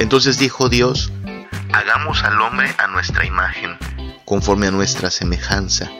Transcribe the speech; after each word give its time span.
Entonces 0.00 0.38
dijo 0.38 0.70
Dios, 0.70 1.12
hagamos 1.74 2.24
al 2.24 2.40
hombre 2.40 2.74
a 2.78 2.86
nuestra 2.86 3.26
imagen, 3.26 3.76
conforme 4.24 4.66
a 4.66 4.70
nuestra 4.70 5.10
semejanza, 5.10 5.90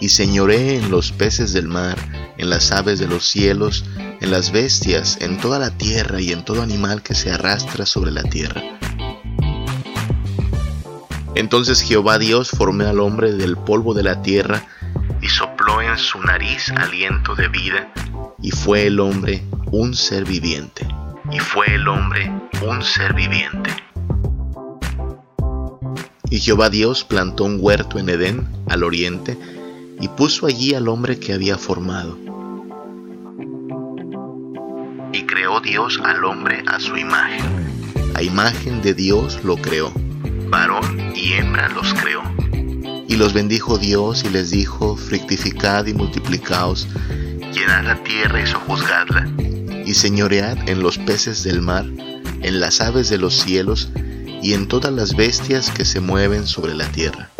y 0.00 0.10
señoré 0.10 0.76
en 0.76 0.92
los 0.92 1.10
peces 1.10 1.52
del 1.52 1.66
mar, 1.66 1.98
en 2.36 2.50
las 2.50 2.70
aves 2.70 3.00
de 3.00 3.08
los 3.08 3.26
cielos, 3.26 3.84
en 4.20 4.30
las 4.30 4.52
bestias, 4.52 5.18
en 5.20 5.38
toda 5.38 5.58
la 5.58 5.70
tierra 5.70 6.20
y 6.20 6.30
en 6.30 6.44
todo 6.44 6.62
animal 6.62 7.02
que 7.02 7.16
se 7.16 7.32
arrastra 7.32 7.84
sobre 7.84 8.12
la 8.12 8.22
tierra. 8.22 8.62
Entonces 11.34 11.82
Jehová 11.82 12.20
Dios 12.20 12.50
formó 12.50 12.84
al 12.84 13.00
hombre 13.00 13.32
del 13.32 13.56
polvo 13.56 13.92
de 13.92 14.04
la 14.04 14.22
tierra 14.22 14.62
y 15.20 15.28
sopló 15.28 15.82
en 15.82 15.98
su 15.98 16.20
nariz 16.20 16.70
aliento 16.76 17.34
de 17.34 17.48
vida, 17.48 17.92
y 18.40 18.52
fue 18.52 18.86
el 18.86 19.00
hombre 19.00 19.42
un 19.72 19.96
ser 19.96 20.24
viviente. 20.24 20.86
Y 21.30 21.38
fue 21.38 21.74
el 21.74 21.86
hombre 21.88 22.30
un 22.66 22.82
ser 22.82 23.14
viviente. 23.14 23.70
Y 26.30 26.40
Jehová 26.40 26.70
Dios 26.70 27.04
plantó 27.04 27.44
un 27.44 27.58
huerto 27.60 27.98
en 27.98 28.08
Edén, 28.08 28.48
al 28.68 28.82
oriente, 28.84 29.38
y 30.00 30.08
puso 30.08 30.46
allí 30.46 30.74
al 30.74 30.88
hombre 30.88 31.18
que 31.18 31.32
había 31.32 31.56
formado. 31.58 32.18
Y 35.12 35.22
creó 35.24 35.60
Dios 35.60 36.00
al 36.04 36.24
hombre 36.24 36.62
a 36.66 36.78
su 36.80 36.96
imagen. 36.96 37.68
A 38.14 38.22
imagen 38.22 38.82
de 38.82 38.94
Dios 38.94 39.42
lo 39.44 39.56
creó. 39.56 39.92
Varón 40.50 41.12
y 41.14 41.32
hembra 41.32 41.68
los 41.68 41.94
creó. 41.94 42.22
Y 43.06 43.16
los 43.16 43.32
bendijo 43.32 43.78
Dios 43.78 44.24
y 44.24 44.30
les 44.30 44.50
dijo, 44.50 44.96
fructificad 44.96 45.86
y 45.86 45.94
multiplicaos, 45.94 46.88
llenad 47.52 47.84
la 47.84 48.02
tierra 48.02 48.42
y 48.42 48.46
sojuzgadla, 48.46 49.30
y 49.88 49.94
señoread 49.94 50.68
en 50.68 50.82
los 50.82 50.98
peces 50.98 51.44
del 51.44 51.62
mar, 51.62 51.86
en 51.86 52.60
las 52.60 52.82
aves 52.82 53.08
de 53.08 53.16
los 53.16 53.34
cielos, 53.34 53.90
y 54.42 54.52
en 54.52 54.68
todas 54.68 54.92
las 54.92 55.16
bestias 55.16 55.70
que 55.70 55.86
se 55.86 56.00
mueven 56.00 56.46
sobre 56.46 56.74
la 56.74 56.86
tierra. 56.92 57.30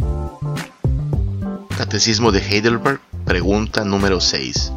Catecismo 1.76 2.32
de 2.32 2.40
Heidelberg, 2.40 3.00
pregunta 3.26 3.84
número 3.84 4.22
6. 4.22 4.72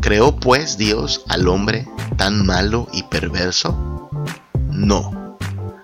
¿Creó 0.00 0.36
pues 0.36 0.78
Dios 0.78 1.22
al 1.28 1.46
hombre 1.46 1.86
tan 2.16 2.46
malo 2.46 2.88
y 2.90 3.02
perverso? 3.02 4.08
No. 4.70 5.36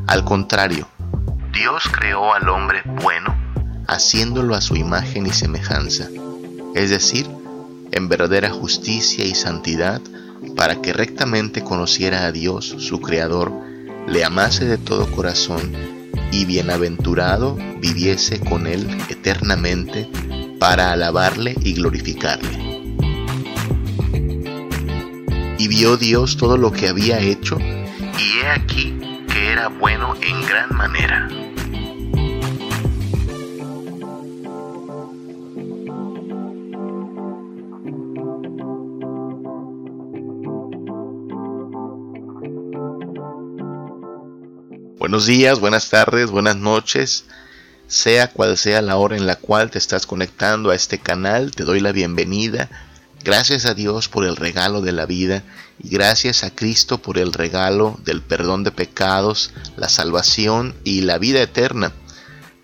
Al 0.07 0.25
contrario, 0.25 0.89
Dios 1.53 1.85
creó 1.93 2.33
al 2.33 2.49
hombre 2.49 2.83
bueno, 3.03 3.37
haciéndolo 3.87 4.55
a 4.55 4.63
su 4.63 4.75
imagen 4.75 5.27
y 5.27 5.33
semejanza, 5.33 6.09
es 6.75 6.89
decir, 6.89 7.29
en 7.93 8.09
verdadera 8.09 8.51
justicia 8.51 9.27
y 9.27 9.35
santidad, 9.35 10.01
para 10.55 10.81
que 10.81 10.93
rectamente 10.93 11.63
conociera 11.63 12.25
a 12.25 12.33
Dios, 12.33 12.75
su 12.79 13.01
Creador, 13.01 13.53
le 14.07 14.25
amase 14.25 14.65
de 14.65 14.79
todo 14.79 15.11
corazón 15.11 15.73
y 16.33 16.45
bienaventurado 16.45 17.57
viviese 17.81 18.41
con 18.41 18.67
él 18.67 18.87
eternamente 19.09 20.09
para 20.59 20.93
alabarle 20.93 21.55
y 21.63 21.75
glorificarle. 21.75 22.95
Y 25.59 25.69
vio 25.69 25.97
Dios 25.97 26.37
todo 26.37 26.57
lo 26.57 26.73
que 26.73 26.89
había 26.89 27.21
hecho, 27.21 27.59
y 27.59 28.39
he 28.39 28.47
aquí 28.49 28.99
que 29.33 29.53
era 29.53 29.69
bueno 29.69 30.15
en 30.23 30.47
gran 30.47 30.75
manera. 30.75 31.40
Buenos 45.11 45.27
días, 45.27 45.59
buenas 45.59 45.89
tardes, 45.89 46.31
buenas 46.31 46.55
noches. 46.55 47.25
Sea 47.89 48.31
cual 48.31 48.57
sea 48.57 48.81
la 48.81 48.97
hora 48.97 49.17
en 49.17 49.27
la 49.27 49.35
cual 49.35 49.69
te 49.69 49.77
estás 49.77 50.07
conectando 50.07 50.71
a 50.71 50.77
este 50.77 51.01
canal, 51.01 51.51
te 51.51 51.65
doy 51.65 51.81
la 51.81 51.91
bienvenida. 51.91 52.71
Gracias 53.25 53.67
a 53.67 53.75
Dios 53.75 54.09
por 54.09 54.25
el 54.25 54.37
regalo 54.37 54.83
de 54.83 54.93
la 54.93 55.07
vida 55.07 55.43
y 55.81 55.89
gracias 55.89 56.45
a 56.45 56.55
Cristo 56.55 57.03
por 57.03 57.19
el 57.19 57.33
regalo 57.33 57.99
del 58.05 58.23
perdón 58.23 58.63
de 58.63 58.71
pecados, 58.71 59.51
la 59.77 59.89
salvación 59.89 60.77
y 60.85 61.01
la 61.01 61.19
vida 61.19 61.43
eterna. 61.43 61.93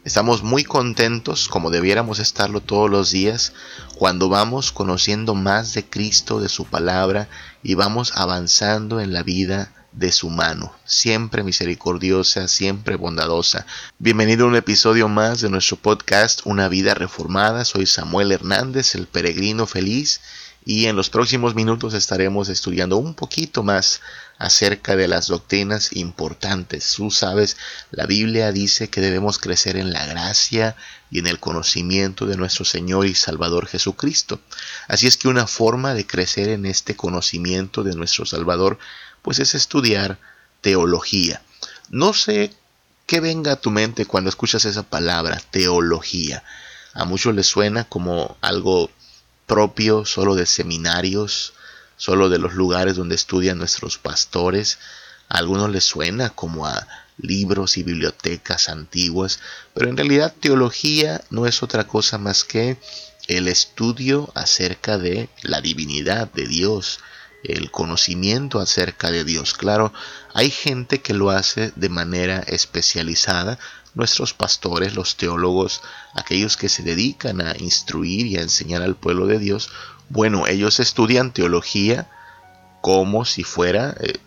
Estamos 0.05 0.45
muy 0.45 0.63
contentos, 0.63 1.49
como 1.49 1.71
debiéramos 1.71 2.21
estarlo 2.21 2.61
todos 2.61 2.89
los 2.89 3.11
días, 3.11 3.55
cuando 3.97 4.29
vamos 4.29 4.71
conociendo 4.71 5.35
más 5.35 5.75
de 5.75 5.85
Cristo, 5.85 6.39
de 6.39 6.49
su 6.49 6.65
palabra, 6.65 7.29
y 7.65 7.75
vamos 7.75 8.13
avanzando 8.15 9.01
en 9.01 9.13
la 9.13 9.25
vida 9.25 9.73
de 9.97 10.13
su 10.13 10.29
mano, 10.29 10.75
siempre 10.85 11.43
misericordiosa, 11.43 12.49
siempre 12.49 12.97
bondadosa. 12.97 13.65
Bienvenido 13.99 14.45
a 14.45 14.49
un 14.49 14.57
episodio 14.57 15.09
más 15.09 15.41
de 15.41 15.49
nuestro 15.49 15.79
podcast 15.79 16.43
Una 16.45 16.69
vida 16.69 16.93
reformada. 16.93 17.65
Soy 17.65 17.87
Samuel 17.87 18.31
Hernández, 18.31 18.95
el 18.95 19.07
peregrino 19.07 19.67
feliz, 19.67 20.21
y 20.67 20.87
en 20.87 20.97
los 20.97 21.09
próximos 21.09 21.55
minutos 21.55 21.95
estaremos 21.95 22.51
estudiando 22.51 22.99
un 22.99 23.15
poquito 23.15 23.63
más 23.63 24.03
acerca 24.37 24.97
de 24.97 25.09
las 25.09 25.29
doctrinas 25.29 25.95
importantes. 25.95 26.93
Tú 26.95 27.11
sabes, 27.11 27.57
la 27.91 28.05
Biblia 28.05 28.53
dice 28.53 28.91
que 28.91 29.01
debemos 29.01 29.39
crecer 29.39 29.77
en 29.79 29.93
la 29.93 30.05
gracia 30.05 30.77
y 31.11 31.21
en 31.21 31.27
el 31.27 31.41
conocimiento 31.41 32.27
de 32.27 32.37
nuestro 32.37 32.67
Señor 32.67 33.07
y 33.07 33.15
Salvador 33.15 33.67
Jesucristo. 33.67 34.41
Así 34.89 35.07
es 35.07 35.17
que 35.17 35.29
una 35.29 35.47
forma 35.47 35.95
de 35.95 36.07
crecer 36.07 36.51
en 36.51 36.67
este 36.67 36.97
conocimiento 36.97 37.83
de 37.83 37.95
nuestro 37.95 38.27
Salvador 38.27 38.79
pues 39.27 39.41
es 39.41 39.57
estudiar 39.57 40.21
teología. 40.61 41.43
No 41.91 42.15
sé 42.15 42.55
qué 43.07 43.19
venga 43.19 43.51
a 43.51 43.61
tu 43.61 43.73
mente 43.73 44.07
cuando 44.07 44.31
escuchas 44.31 44.65
esa 44.67 44.85
palabra, 44.85 45.43
teología. 45.51 46.45
A 46.95 47.05
muchos 47.07 47.35
les 47.35 47.49
suena 47.49 47.83
como 47.83 48.37
algo 48.41 48.89
propio 49.47 50.05
solo 50.05 50.37
de 50.37 50.47
seminarios, 50.47 51.55
solo 51.97 52.29
de 52.29 52.39
los 52.39 52.55
lugares 52.55 52.95
donde 52.95 53.17
estudian 53.17 53.59
nuestros 53.59 53.99
pastores. 53.99 54.79
A 55.29 55.39
algunos 55.39 55.71
les 55.71 55.83
suena 55.83 56.31
como 56.31 56.65
a 56.65 56.87
libros 57.19 57.79
y 57.79 57.83
bibliotecas 57.83 58.69
antiguas, 58.69 59.41
pero 59.75 59.91
en 59.91 59.97
realidad 59.97 60.37
teología 60.39 61.21
no 61.31 61.49
es 61.49 61.65
otra 61.65 61.89
cosa 61.89 62.17
más 62.17 62.45
que 62.45 62.79
el 63.27 63.49
estudio 63.49 64.31
acerca 64.37 64.99
de 64.99 65.29
la 65.43 65.61
divinidad 65.61 66.31
de 66.33 66.47
Dios, 66.47 67.01
el 67.49 67.71
conocimiento 67.71 68.61
acerca 68.61 69.11
de 69.11 69.25
Dios. 69.25 69.55
Claro, 69.55 69.93
hay 70.35 70.51
gente 70.51 71.01
que 71.01 71.15
lo 71.15 71.31
hace 71.31 71.73
de 71.77 71.89
manera 71.89 72.41
especializada, 72.41 73.59
nuestros 73.95 74.35
pastores, 74.35 74.95
los 74.95 75.17
teólogos, 75.17 75.83
aquellos 76.15 76.57
que 76.57 76.69
se 76.69 76.83
dedican 76.83 77.41
a 77.41 77.55
instruir 77.59 78.27
y 78.27 78.37
a 78.37 78.43
enseñar 78.43 78.83
al 78.83 78.95
pueblo 78.95 79.27
de 79.27 79.39
Dios, 79.39 79.71
bueno, 80.09 80.47
ellos 80.47 80.79
estudian 80.81 81.33
teología 81.33 82.09
como 82.81 83.25
si 83.25 83.43
fuera 83.43 83.97
eh, 84.01 84.19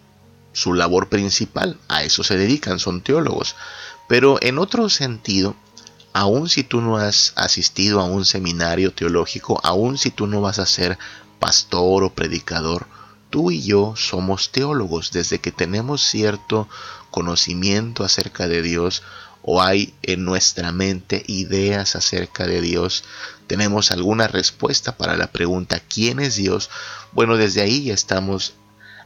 su 0.51 0.73
labor 0.73 1.07
principal, 1.07 1.77
a 1.87 2.03
eso 2.03 2.23
se 2.23 2.37
dedican, 2.37 2.79
son 2.79 3.01
teólogos. 3.01 3.55
Pero 4.07 4.37
en 4.41 4.57
otro 4.57 4.89
sentido, 4.89 5.55
aun 6.13 6.49
si 6.49 6.63
tú 6.63 6.81
no 6.81 6.97
has 6.97 7.33
asistido 7.35 8.01
a 8.01 8.05
un 8.05 8.25
seminario 8.25 8.91
teológico, 8.91 9.61
aun 9.63 9.97
si 9.97 10.09
tú 10.09 10.27
no 10.27 10.41
vas 10.41 10.59
a 10.59 10.65
ser 10.65 10.97
pastor 11.39 12.03
o 12.03 12.09
predicador, 12.13 12.87
tú 13.29 13.51
y 13.51 13.61
yo 13.61 13.93
somos 13.95 14.51
teólogos 14.51 15.11
desde 15.11 15.39
que 15.39 15.51
tenemos 15.51 16.01
cierto 16.01 16.67
conocimiento 17.11 18.03
acerca 18.03 18.47
de 18.47 18.61
Dios 18.61 19.03
o 19.41 19.61
hay 19.61 19.93
en 20.01 20.25
nuestra 20.25 20.71
mente 20.71 21.23
ideas 21.27 21.95
acerca 21.95 22.45
de 22.45 22.61
Dios, 22.61 23.03
tenemos 23.47 23.91
alguna 23.91 24.27
respuesta 24.27 24.97
para 24.97 25.15
la 25.15 25.31
pregunta 25.31 25.79
¿quién 25.79 26.19
es 26.19 26.35
Dios? 26.35 26.69
Bueno, 27.13 27.37
desde 27.37 27.61
ahí 27.61 27.85
ya 27.85 27.93
estamos 27.93 28.53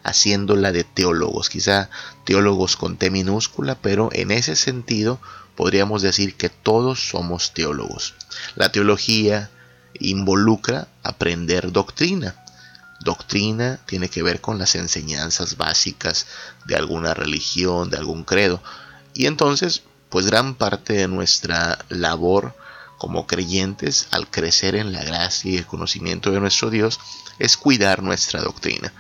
haciéndola 0.04 0.72
de 0.72 0.84
teólogos, 0.84 1.50
quizá 1.50 1.90
teólogos 2.26 2.76
con 2.76 2.98
T 2.98 3.10
minúscula, 3.10 3.76
pero 3.82 4.10
en 4.12 4.32
ese 4.32 4.56
sentido 4.56 5.20
podríamos 5.56 6.02
decir 6.02 6.36
que 6.36 6.50
todos 6.50 7.10
somos 7.10 7.54
teólogos. 7.54 8.16
La 8.56 8.72
teología 8.72 9.50
involucra 10.00 10.88
aprender 11.04 11.72
doctrina, 11.72 12.43
Doctrina 13.04 13.80
tiene 13.86 14.10
que 14.10 14.24
ver 14.24 14.42
con 14.42 14.58
las 14.58 14.76
enseñanzas 14.76 15.58
básicas 15.58 16.26
de 16.66 16.76
alguna 16.76 17.14
religión, 17.14 17.90
de 17.90 17.98
algún 17.98 18.24
credo. 18.24 18.62
Y 19.14 19.26
entonces, 19.26 19.84
pues 20.10 20.26
gran 20.26 20.56
parte 20.56 20.94
de 20.94 21.08
nuestra 21.08 21.80
labor 21.90 22.56
como 22.98 23.28
creyentes 23.28 24.08
al 24.12 24.30
crecer 24.30 24.76
en 24.76 24.94
la 24.94 25.04
gracia 25.04 25.52
y 25.52 25.58
el 25.58 25.66
conocimiento 25.66 26.32
de 26.32 26.40
nuestro 26.40 26.70
Dios 26.70 27.00
es 27.40 27.58
cuidar 27.58 28.02
nuestra 28.02 28.42
doctrina. 28.42 28.94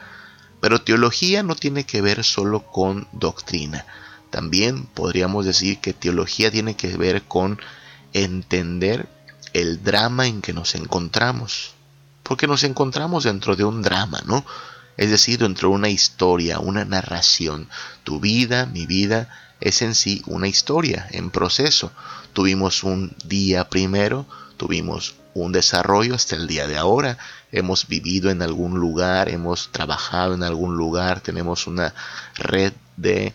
Pero 0.59 0.81
teología 0.81 1.43
no 1.43 1.55
tiene 1.55 1.85
que 1.85 2.01
ver 2.01 2.23
solo 2.23 2.65
con 2.65 3.07
doctrina. 3.11 3.85
También 4.29 4.85
podríamos 4.85 5.45
decir 5.45 5.79
que 5.79 5.93
teología 5.93 6.51
tiene 6.51 6.75
que 6.75 6.97
ver 6.97 7.23
con 7.23 7.59
entender 8.11 9.07
el 9.53 9.83
drama 9.83 10.27
en 10.27 10.41
que 10.41 10.53
nos 10.53 10.75
encontramos 10.75 11.72
porque 12.23 12.47
nos 12.47 12.63
encontramos 12.63 13.25
dentro 13.25 13.55
de 13.55 13.63
un 13.63 13.81
drama, 13.81 14.21
¿no? 14.25 14.45
Es 14.97 15.09
decir, 15.09 15.39
dentro 15.39 15.69
de 15.69 15.75
una 15.75 15.89
historia, 15.89 16.59
una 16.59 16.85
narración. 16.85 17.67
Tu 18.03 18.19
vida, 18.19 18.65
mi 18.65 18.85
vida, 18.85 19.29
es 19.59 19.81
en 19.81 19.95
sí 19.95 20.23
una 20.27 20.47
historia 20.47 21.07
en 21.11 21.29
proceso. 21.29 21.91
Tuvimos 22.33 22.83
un 22.83 23.15
día 23.25 23.69
primero, 23.69 24.25
tuvimos 24.57 25.15
un 25.33 25.51
desarrollo 25.51 26.15
hasta 26.15 26.35
el 26.35 26.47
día 26.47 26.67
de 26.67 26.77
ahora, 26.77 27.17
hemos 27.51 27.87
vivido 27.87 28.29
en 28.29 28.41
algún 28.41 28.79
lugar, 28.79 29.29
hemos 29.29 29.71
trabajado 29.71 30.33
en 30.33 30.43
algún 30.43 30.75
lugar, 30.75 31.21
tenemos 31.21 31.65
una 31.65 31.93
red 32.35 32.73
de 32.97 33.33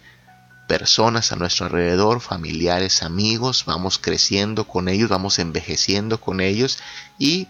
personas 0.69 1.33
a 1.33 1.37
nuestro 1.37 1.67
alrededor, 1.67 2.21
familiares, 2.21 3.03
amigos, 3.03 3.65
vamos 3.67 3.99
creciendo 3.99 4.69
con 4.69 4.89
ellos, 4.89 5.09
vamos 5.09 5.39
envejeciendo 5.39 6.21
con 6.21 6.41
ellos 6.41 6.79
y 7.19 7.49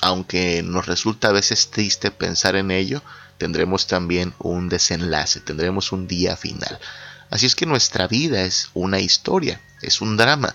aunque 0.00 0.62
nos 0.62 0.86
resulta 0.86 1.28
a 1.28 1.32
veces 1.32 1.70
triste 1.70 2.10
pensar 2.10 2.56
en 2.56 2.70
ello, 2.70 3.02
tendremos 3.38 3.86
también 3.86 4.34
un 4.38 4.68
desenlace, 4.68 5.40
tendremos 5.40 5.92
un 5.92 6.06
día 6.06 6.36
final. 6.36 6.78
Así 7.30 7.46
es 7.46 7.54
que 7.54 7.66
nuestra 7.66 8.06
vida 8.08 8.42
es 8.42 8.70
una 8.74 9.00
historia, 9.00 9.60
es 9.82 10.00
un 10.00 10.16
drama 10.16 10.54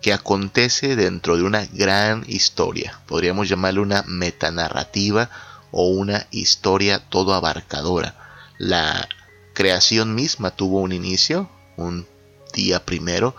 que 0.00 0.12
acontece 0.12 0.96
dentro 0.96 1.36
de 1.36 1.42
una 1.42 1.66
gran 1.66 2.24
historia. 2.26 3.00
Podríamos 3.06 3.48
llamarle 3.48 3.80
una 3.80 4.02
metanarrativa 4.06 5.30
o 5.70 5.88
una 5.88 6.26
historia 6.30 6.98
todo 6.98 7.34
abarcadora. 7.34 8.14
La 8.58 9.08
creación 9.54 10.14
misma 10.14 10.50
tuvo 10.50 10.80
un 10.80 10.92
inicio, 10.92 11.50
un 11.76 12.06
día 12.54 12.84
primero, 12.84 13.34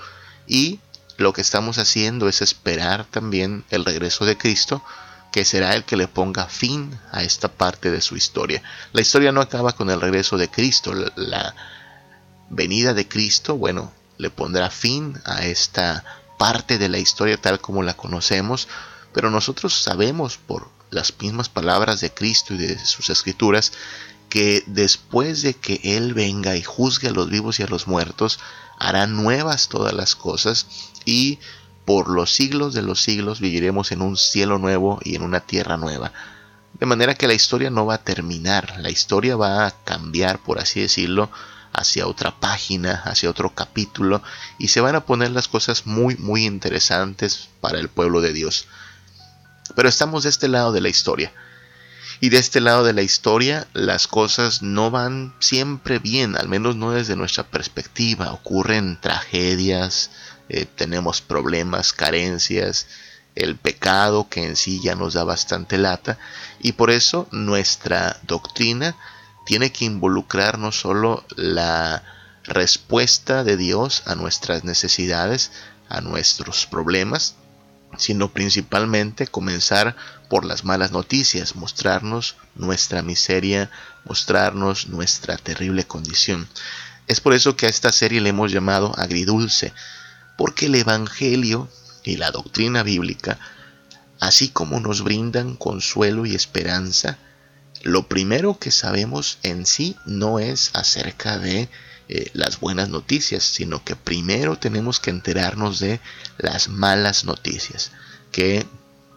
y 0.47 0.79
lo 1.17 1.33
que 1.33 1.41
estamos 1.41 1.77
haciendo 1.77 2.27
es 2.27 2.41
esperar 2.41 3.05
también 3.05 3.63
el 3.69 3.85
regreso 3.85 4.25
de 4.25 4.37
Cristo, 4.37 4.83
que 5.31 5.45
será 5.45 5.73
el 5.75 5.85
que 5.85 5.97
le 5.97 6.07
ponga 6.07 6.47
fin 6.47 6.99
a 7.11 7.23
esta 7.23 7.47
parte 7.47 7.89
de 7.89 8.01
su 8.01 8.17
historia. 8.17 8.61
La 8.91 9.01
historia 9.01 9.31
no 9.31 9.41
acaba 9.41 9.71
con 9.73 9.89
el 9.89 10.01
regreso 10.01 10.37
de 10.37 10.49
Cristo, 10.49 10.93
la, 11.15 11.55
venida 12.49 12.93
de 12.93 13.07
Cristo, 13.07 13.55
bueno, 13.55 13.93
le 14.17 14.29
pondrá 14.29 14.69
fin 14.69 15.19
a 15.25 15.45
esta 15.45 16.03
parte 16.37 16.77
de 16.77 16.89
la 16.89 16.99
historia 16.99 17.37
tal 17.37 17.61
como 17.61 17.81
la 17.81 17.95
conocemos, 17.95 18.67
pero 19.13 19.31
nosotros 19.31 19.73
sabemos 19.73 20.37
por 20.37 20.69
las 20.89 21.13
mismas 21.19 21.47
palabras 21.47 22.01
de 22.01 22.13
Cristo 22.13 22.53
y 22.53 22.57
de 22.57 22.77
sus 22.85 23.09
escrituras 23.09 23.71
que 24.29 24.63
después 24.67 25.41
de 25.41 25.53
que 25.53 25.79
Él 25.83 26.13
venga 26.13 26.55
y 26.55 26.63
juzgue 26.63 27.07
a 27.07 27.11
los 27.11 27.29
vivos 27.29 27.59
y 27.59 27.63
a 27.63 27.67
los 27.67 27.87
muertos, 27.87 28.39
hará 28.77 29.07
nuevas 29.07 29.67
todas 29.69 29.93
las 29.93 30.15
cosas 30.15 30.67
y 31.05 31.39
por 31.85 32.09
los 32.09 32.33
siglos 32.33 32.73
de 32.73 32.81
los 32.81 33.01
siglos 33.01 33.39
viviremos 33.39 33.91
en 33.91 34.01
un 34.01 34.17
cielo 34.17 34.57
nuevo 34.59 34.99
y 35.03 35.15
en 35.15 35.23
una 35.23 35.39
tierra 35.41 35.77
nueva. 35.77 36.11
De 36.79 36.85
manera 36.85 37.15
que 37.15 37.27
la 37.27 37.33
historia 37.33 37.69
no 37.69 37.85
va 37.85 37.95
a 37.95 38.03
terminar, 38.03 38.75
la 38.79 38.89
historia 38.89 39.35
va 39.35 39.67
a 39.67 39.71
cambiar, 39.83 40.39
por 40.39 40.59
así 40.59 40.81
decirlo, 40.81 41.29
hacia 41.73 42.07
otra 42.07 42.39
página, 42.39 43.01
hacia 43.05 43.29
otro 43.29 43.53
capítulo, 43.53 44.21
y 44.57 44.69
se 44.69 44.81
van 44.81 44.95
a 44.95 45.05
poner 45.05 45.31
las 45.31 45.47
cosas 45.47 45.85
muy, 45.85 46.15
muy 46.17 46.45
interesantes 46.45 47.49
para 47.61 47.79
el 47.79 47.89
pueblo 47.89 48.21
de 48.21 48.33
Dios. 48.33 48.67
Pero 49.75 49.89
estamos 49.89 50.23
de 50.23 50.29
este 50.29 50.47
lado 50.47 50.71
de 50.71 50.81
la 50.81 50.89
historia. 50.89 51.31
Y 52.19 52.29
de 52.29 52.37
este 52.37 52.61
lado 52.61 52.83
de 52.83 52.93
la 52.93 53.01
historia 53.01 53.67
las 53.73 54.07
cosas 54.07 54.61
no 54.61 54.91
van 54.91 55.33
siempre 55.39 55.97
bien, 55.97 56.37
al 56.37 56.47
menos 56.47 56.75
no 56.75 56.91
desde 56.91 57.15
nuestra 57.15 57.43
perspectiva. 57.43 58.31
Ocurren 58.31 58.99
tragedias, 59.01 60.11
eh, 60.53 60.65
tenemos 60.65 61.21
problemas, 61.21 61.93
carencias, 61.93 62.87
el 63.35 63.55
pecado 63.55 64.27
que 64.27 64.45
en 64.45 64.57
sí 64.57 64.81
ya 64.83 64.95
nos 64.95 65.13
da 65.13 65.23
bastante 65.23 65.77
lata. 65.77 66.17
Y 66.59 66.73
por 66.73 66.91
eso 66.91 67.25
nuestra 67.31 68.19
doctrina 68.23 68.97
tiene 69.45 69.71
que 69.71 69.85
involucrar 69.85 70.59
no 70.59 70.73
solo 70.73 71.23
la 71.37 72.03
respuesta 72.43 73.45
de 73.45 73.55
Dios 73.55 74.03
a 74.07 74.15
nuestras 74.15 74.65
necesidades, 74.65 75.53
a 75.87 76.01
nuestros 76.01 76.65
problemas, 76.65 77.35
sino 77.97 78.33
principalmente 78.33 79.27
comenzar 79.27 79.95
por 80.29 80.43
las 80.43 80.65
malas 80.65 80.91
noticias, 80.91 81.55
mostrarnos 81.55 82.35
nuestra 82.55 83.01
miseria, 83.03 83.71
mostrarnos 84.03 84.89
nuestra 84.89 85.37
terrible 85.37 85.85
condición. 85.85 86.49
Es 87.07 87.21
por 87.21 87.33
eso 87.33 87.55
que 87.55 87.67
a 87.67 87.69
esta 87.69 87.93
serie 87.93 88.19
le 88.19 88.29
hemos 88.29 88.51
llamado 88.51 88.93
agridulce, 88.97 89.73
porque 90.41 90.65
el 90.65 90.73
Evangelio 90.73 91.69
y 92.03 92.17
la 92.17 92.31
doctrina 92.31 92.81
bíblica, 92.81 93.37
así 94.19 94.49
como 94.49 94.79
nos 94.79 95.03
brindan 95.03 95.55
consuelo 95.55 96.25
y 96.25 96.33
esperanza, 96.33 97.19
lo 97.83 98.07
primero 98.07 98.57
que 98.57 98.71
sabemos 98.71 99.37
en 99.43 99.67
sí 99.67 99.95
no 100.07 100.39
es 100.39 100.71
acerca 100.73 101.37
de 101.37 101.69
eh, 102.09 102.31
las 102.33 102.59
buenas 102.59 102.89
noticias, 102.89 103.43
sino 103.43 103.83
que 103.83 103.95
primero 103.95 104.57
tenemos 104.57 104.99
que 104.99 105.11
enterarnos 105.11 105.77
de 105.77 105.99
las 106.39 106.69
malas 106.69 107.23
noticias, 107.23 107.91
que 108.31 108.65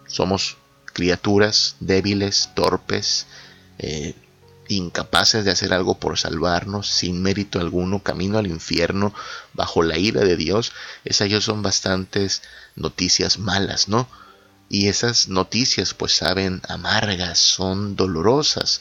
somos 0.06 0.58
criaturas 0.92 1.76
débiles, 1.80 2.50
torpes, 2.54 3.26
eh, 3.78 4.14
incapaces 4.68 5.44
de 5.44 5.50
hacer 5.50 5.72
algo 5.72 5.98
por 5.98 6.18
salvarnos, 6.18 6.88
sin 6.88 7.22
mérito 7.22 7.60
alguno, 7.60 8.02
camino 8.02 8.38
al 8.38 8.46
infierno, 8.46 9.14
bajo 9.52 9.82
la 9.82 9.98
ira 9.98 10.22
de 10.22 10.36
Dios, 10.36 10.72
esas 11.04 11.28
ya 11.28 11.40
son 11.40 11.62
bastantes 11.62 12.42
noticias 12.76 13.38
malas, 13.38 13.88
¿no? 13.88 14.08
y 14.68 14.88
esas 14.88 15.28
noticias 15.28 15.94
pues 15.94 16.16
saben 16.16 16.60
amargas, 16.68 17.38
son 17.38 17.96
dolorosas. 17.96 18.80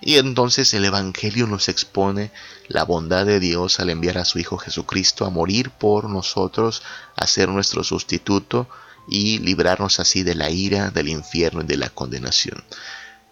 Y 0.00 0.16
entonces 0.16 0.74
el 0.74 0.84
Evangelio 0.84 1.46
nos 1.46 1.68
expone 1.68 2.32
la 2.68 2.84
bondad 2.84 3.24
de 3.24 3.38
Dios 3.38 3.78
al 3.78 3.90
enviar 3.90 4.18
a 4.18 4.24
su 4.24 4.38
Hijo 4.38 4.58
Jesucristo 4.58 5.24
a 5.24 5.30
morir 5.30 5.70
por 5.70 6.10
nosotros, 6.10 6.82
a 7.16 7.26
ser 7.26 7.48
nuestro 7.48 7.84
sustituto 7.84 8.68
y 9.08 9.38
librarnos 9.38 10.00
así 10.00 10.22
de 10.22 10.34
la 10.34 10.50
ira, 10.50 10.90
del 10.90 11.08
infierno 11.08 11.62
y 11.62 11.66
de 11.66 11.76
la 11.76 11.90
condenación. 11.90 12.62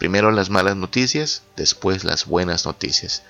Primero 0.00 0.30
las 0.30 0.48
malas 0.48 0.76
noticias, 0.76 1.42
después 1.58 2.04
las 2.04 2.24
buenas 2.24 2.64
noticias. 2.64 3.22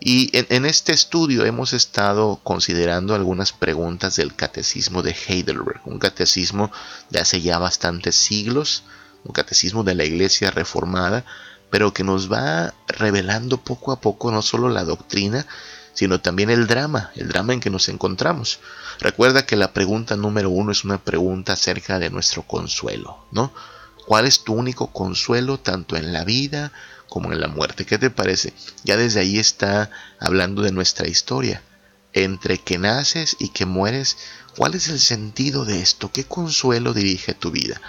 Y 0.00 0.28
en, 0.32 0.66
este 0.66 0.92
estudio 0.92 1.44
hemos 1.44 1.72
estado 1.72 2.40
considerando 2.42 3.14
algunas 3.14 3.52
preguntas 3.52 4.16
del 4.16 4.34
catecismo 4.34 5.04
de 5.04 5.14
Heidelberg, 5.14 5.80
un 5.84 6.00
catecismo 6.00 6.72
de 7.10 7.20
hace 7.20 7.40
ya 7.42 7.60
bastantes 7.60 8.16
siglos, 8.16 8.82
un 9.22 9.32
catecismo 9.32 9.84
de 9.84 9.94
la 9.94 10.02
Iglesia 10.02 10.50
reformada, 10.50 11.24
pero 11.70 11.94
que 11.94 12.02
nos 12.02 12.30
va 12.30 12.74
revelando 12.88 13.58
poco 13.58 13.92
a 13.92 14.00
poco 14.00 14.32
no 14.32 14.42
solo 14.42 14.68
la 14.68 14.82
doctrina, 14.82 15.46
sino 15.92 16.20
también 16.20 16.50
el 16.50 16.66
drama, 16.66 17.12
el 17.14 17.28
drama 17.28 17.52
en 17.52 17.60
que 17.60 17.70
nos 17.70 17.88
encontramos. 17.88 18.58
Recuerda 18.98 19.46
que 19.46 19.54
la 19.54 19.72
pregunta 19.72 20.16
número 20.16 20.50
uno 20.50 20.72
es 20.72 20.82
una 20.82 20.98
pregunta 20.98 21.52
acerca 21.52 22.00
de 22.00 22.10
nuestro 22.10 22.42
consuelo, 22.42 23.26
¿no? 23.30 23.52
¿Cuál 24.10 24.26
es 24.26 24.42
tu 24.42 24.54
único 24.54 24.88
consuelo 24.88 25.60
tanto 25.60 25.94
en 25.94 26.12
la 26.12 26.24
vida 26.24 26.72
como 27.08 27.32
en 27.32 27.40
la 27.40 27.46
muerte. 27.46 27.86
¿Qué 27.86 27.96
te 27.96 28.10
parece? 28.10 28.52
Ya 28.82 28.96
desde 28.96 29.20
ahí 29.20 29.38
está 29.38 29.88
hablando 30.18 30.62
de 30.62 30.72
nuestra 30.72 31.06
historia. 31.06 31.62
Entre 32.12 32.58
que 32.58 32.76
naces 32.76 33.36
y 33.38 33.50
que 33.50 33.66
mueres, 33.66 34.16
¿cuál 34.56 34.74
es 34.74 34.88
el 34.88 34.98
sentido 34.98 35.64
de 35.64 35.80
esto? 35.80 36.10
¿Qué 36.10 36.24
consuelo 36.24 36.92
dirige 36.92 37.34
tu 37.34 37.52
vida? 37.52 37.80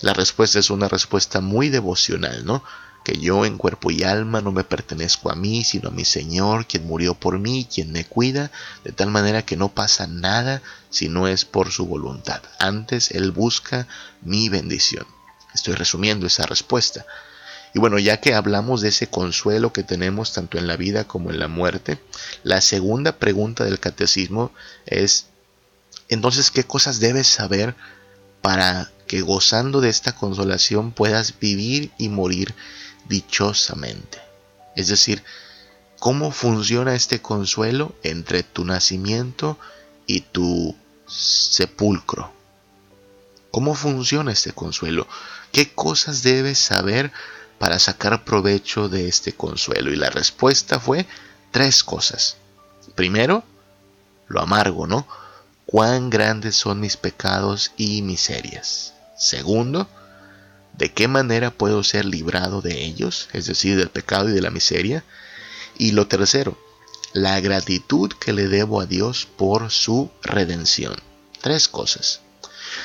La 0.00 0.14
respuesta 0.14 0.58
es 0.58 0.70
una 0.70 0.88
respuesta 0.88 1.42
muy 1.42 1.68
devocional, 1.68 2.46
¿no? 2.46 2.64
Que 3.04 3.18
yo 3.18 3.44
en 3.44 3.58
cuerpo 3.58 3.90
y 3.90 4.02
alma 4.02 4.40
no 4.40 4.52
me 4.52 4.64
pertenezco 4.64 5.30
a 5.30 5.34
mí, 5.34 5.62
sino 5.62 5.90
a 5.90 5.92
mi 5.92 6.06
Señor, 6.06 6.66
quien 6.66 6.86
murió 6.86 7.12
por 7.12 7.38
mí, 7.38 7.68
quien 7.70 7.92
me 7.92 8.06
cuida, 8.06 8.50
de 8.82 8.92
tal 8.92 9.10
manera 9.10 9.44
que 9.44 9.58
no 9.58 9.68
pasa 9.74 10.06
nada 10.06 10.62
si 10.88 11.10
no 11.10 11.28
es 11.28 11.44
por 11.44 11.70
su 11.70 11.84
voluntad. 11.84 12.40
Antes 12.58 13.10
Él 13.10 13.30
busca 13.30 13.86
mi 14.22 14.48
bendición. 14.48 15.15
Estoy 15.56 15.74
resumiendo 15.74 16.26
esa 16.26 16.44
respuesta. 16.44 17.06
Y 17.74 17.78
bueno, 17.78 17.98
ya 17.98 18.20
que 18.20 18.34
hablamos 18.34 18.82
de 18.82 18.90
ese 18.90 19.08
consuelo 19.08 19.72
que 19.72 19.82
tenemos 19.82 20.32
tanto 20.34 20.58
en 20.58 20.66
la 20.66 20.76
vida 20.76 21.04
como 21.04 21.30
en 21.30 21.38
la 21.38 21.48
muerte, 21.48 21.98
la 22.42 22.60
segunda 22.60 23.12
pregunta 23.18 23.64
del 23.64 23.80
catecismo 23.80 24.52
es, 24.84 25.26
entonces, 26.08 26.50
¿qué 26.50 26.64
cosas 26.64 27.00
debes 27.00 27.26
saber 27.26 27.74
para 28.42 28.90
que 29.06 29.22
gozando 29.22 29.80
de 29.80 29.88
esta 29.88 30.14
consolación 30.14 30.92
puedas 30.92 31.38
vivir 31.40 31.90
y 31.96 32.10
morir 32.10 32.54
dichosamente? 33.08 34.18
Es 34.76 34.88
decir, 34.88 35.24
¿cómo 35.98 36.32
funciona 36.32 36.94
este 36.94 37.22
consuelo 37.22 37.94
entre 38.02 38.42
tu 38.42 38.66
nacimiento 38.66 39.58
y 40.06 40.20
tu 40.20 40.76
sepulcro? 41.08 42.36
¿Cómo 43.50 43.74
funciona 43.74 44.32
este 44.32 44.52
consuelo? 44.52 45.08
¿Qué 45.56 45.72
cosas 45.72 46.22
debes 46.22 46.58
saber 46.58 47.10
para 47.58 47.78
sacar 47.78 48.24
provecho 48.24 48.90
de 48.90 49.08
este 49.08 49.32
consuelo? 49.32 49.90
Y 49.90 49.96
la 49.96 50.10
respuesta 50.10 50.78
fue 50.80 51.06
tres 51.50 51.82
cosas. 51.82 52.36
Primero, 52.94 53.42
lo 54.28 54.42
amargo, 54.42 54.86
¿no? 54.86 55.08
Cuán 55.64 56.10
grandes 56.10 56.56
son 56.56 56.78
mis 56.80 56.98
pecados 56.98 57.72
y 57.78 58.02
miserias. 58.02 58.92
Segundo, 59.16 59.88
¿de 60.74 60.92
qué 60.92 61.08
manera 61.08 61.50
puedo 61.50 61.82
ser 61.84 62.04
librado 62.04 62.60
de 62.60 62.84
ellos? 62.84 63.30
Es 63.32 63.46
decir, 63.46 63.78
del 63.78 63.88
pecado 63.88 64.28
y 64.28 64.32
de 64.32 64.42
la 64.42 64.50
miseria. 64.50 65.04
Y 65.78 65.92
lo 65.92 66.06
tercero, 66.06 66.58
la 67.14 67.40
gratitud 67.40 68.12
que 68.12 68.34
le 68.34 68.48
debo 68.48 68.82
a 68.82 68.84
Dios 68.84 69.26
por 69.38 69.70
su 69.70 70.10
redención. 70.20 70.96
Tres 71.40 71.66
cosas. 71.66 72.20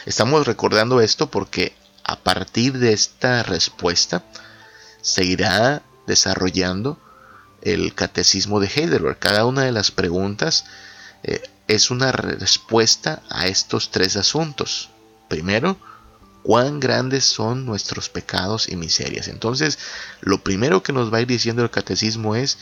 Estamos 0.05 0.47
recordando 0.47 1.01
esto 1.01 1.29
porque 1.29 1.80
a 2.11 2.17
partir 2.17 2.77
de 2.77 2.91
esta 2.91 3.41
respuesta 3.41 4.25
seguirá 5.01 5.81
desarrollando 6.07 6.99
el 7.61 7.95
catecismo 7.95 8.59
de 8.59 8.67
Heidelberg. 8.67 9.17
Cada 9.17 9.45
una 9.45 9.61
de 9.63 9.71
las 9.71 9.91
preguntas 9.91 10.65
eh, 11.23 11.41
es 11.69 11.89
una 11.89 12.11
respuesta 12.11 13.23
a 13.29 13.47
estos 13.47 13.91
tres 13.91 14.17
asuntos. 14.17 14.89
Primero, 15.29 15.77
cuán 16.43 16.81
grandes 16.81 17.23
son 17.23 17.65
nuestros 17.65 18.09
pecados 18.09 18.67
y 18.67 18.75
miserias. 18.75 19.29
Entonces, 19.29 19.79
lo 20.19 20.43
primero 20.43 20.83
que 20.83 20.91
nos 20.91 21.13
va 21.13 21.19
a 21.19 21.21
ir 21.21 21.27
diciendo 21.27 21.63
el 21.63 21.71
catecismo 21.71 22.35
es 22.35 22.57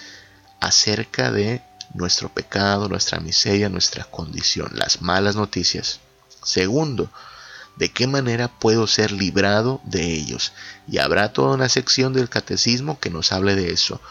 acerca 0.59 1.31
de 1.31 1.63
nuestro 1.95 2.29
pecado, 2.29 2.87
nuestra 2.87 3.19
miseria, 3.19 3.67
nuestra 3.67 4.03
condición, 4.03 4.69
las 4.75 5.01
malas 5.01 5.35
noticias. 5.35 6.01
Segundo, 6.43 7.09
de 7.79 7.89
qué 7.89 8.07
manera 8.07 8.49
puedo 8.49 8.85
ser 8.87 9.13
librado 9.13 9.79
de 9.85 10.13
ellos. 10.13 10.51
Y 10.87 10.97
habrá 10.97 11.31
toda 11.31 11.55
una 11.55 11.69
sección 11.69 12.13
del 12.13 12.29
catecismo 12.29 12.99
que 12.99 13.09
nos 13.09 13.31
hable 13.31 13.55
de 13.55 13.71
eso, 13.71 14.01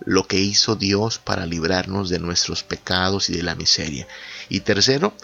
lo 0.00 0.26
que 0.28 0.38
hizo 0.38 0.76
Dios 0.76 1.18
para 1.18 1.46
librarnos 1.46 2.10
de 2.10 2.18
nuestros 2.18 2.62
pecados 2.62 3.30
y 3.30 3.36
de 3.36 3.42
la 3.42 3.54
miseria. 3.54 4.06
Y 4.50 4.60
tercero, 4.60 5.14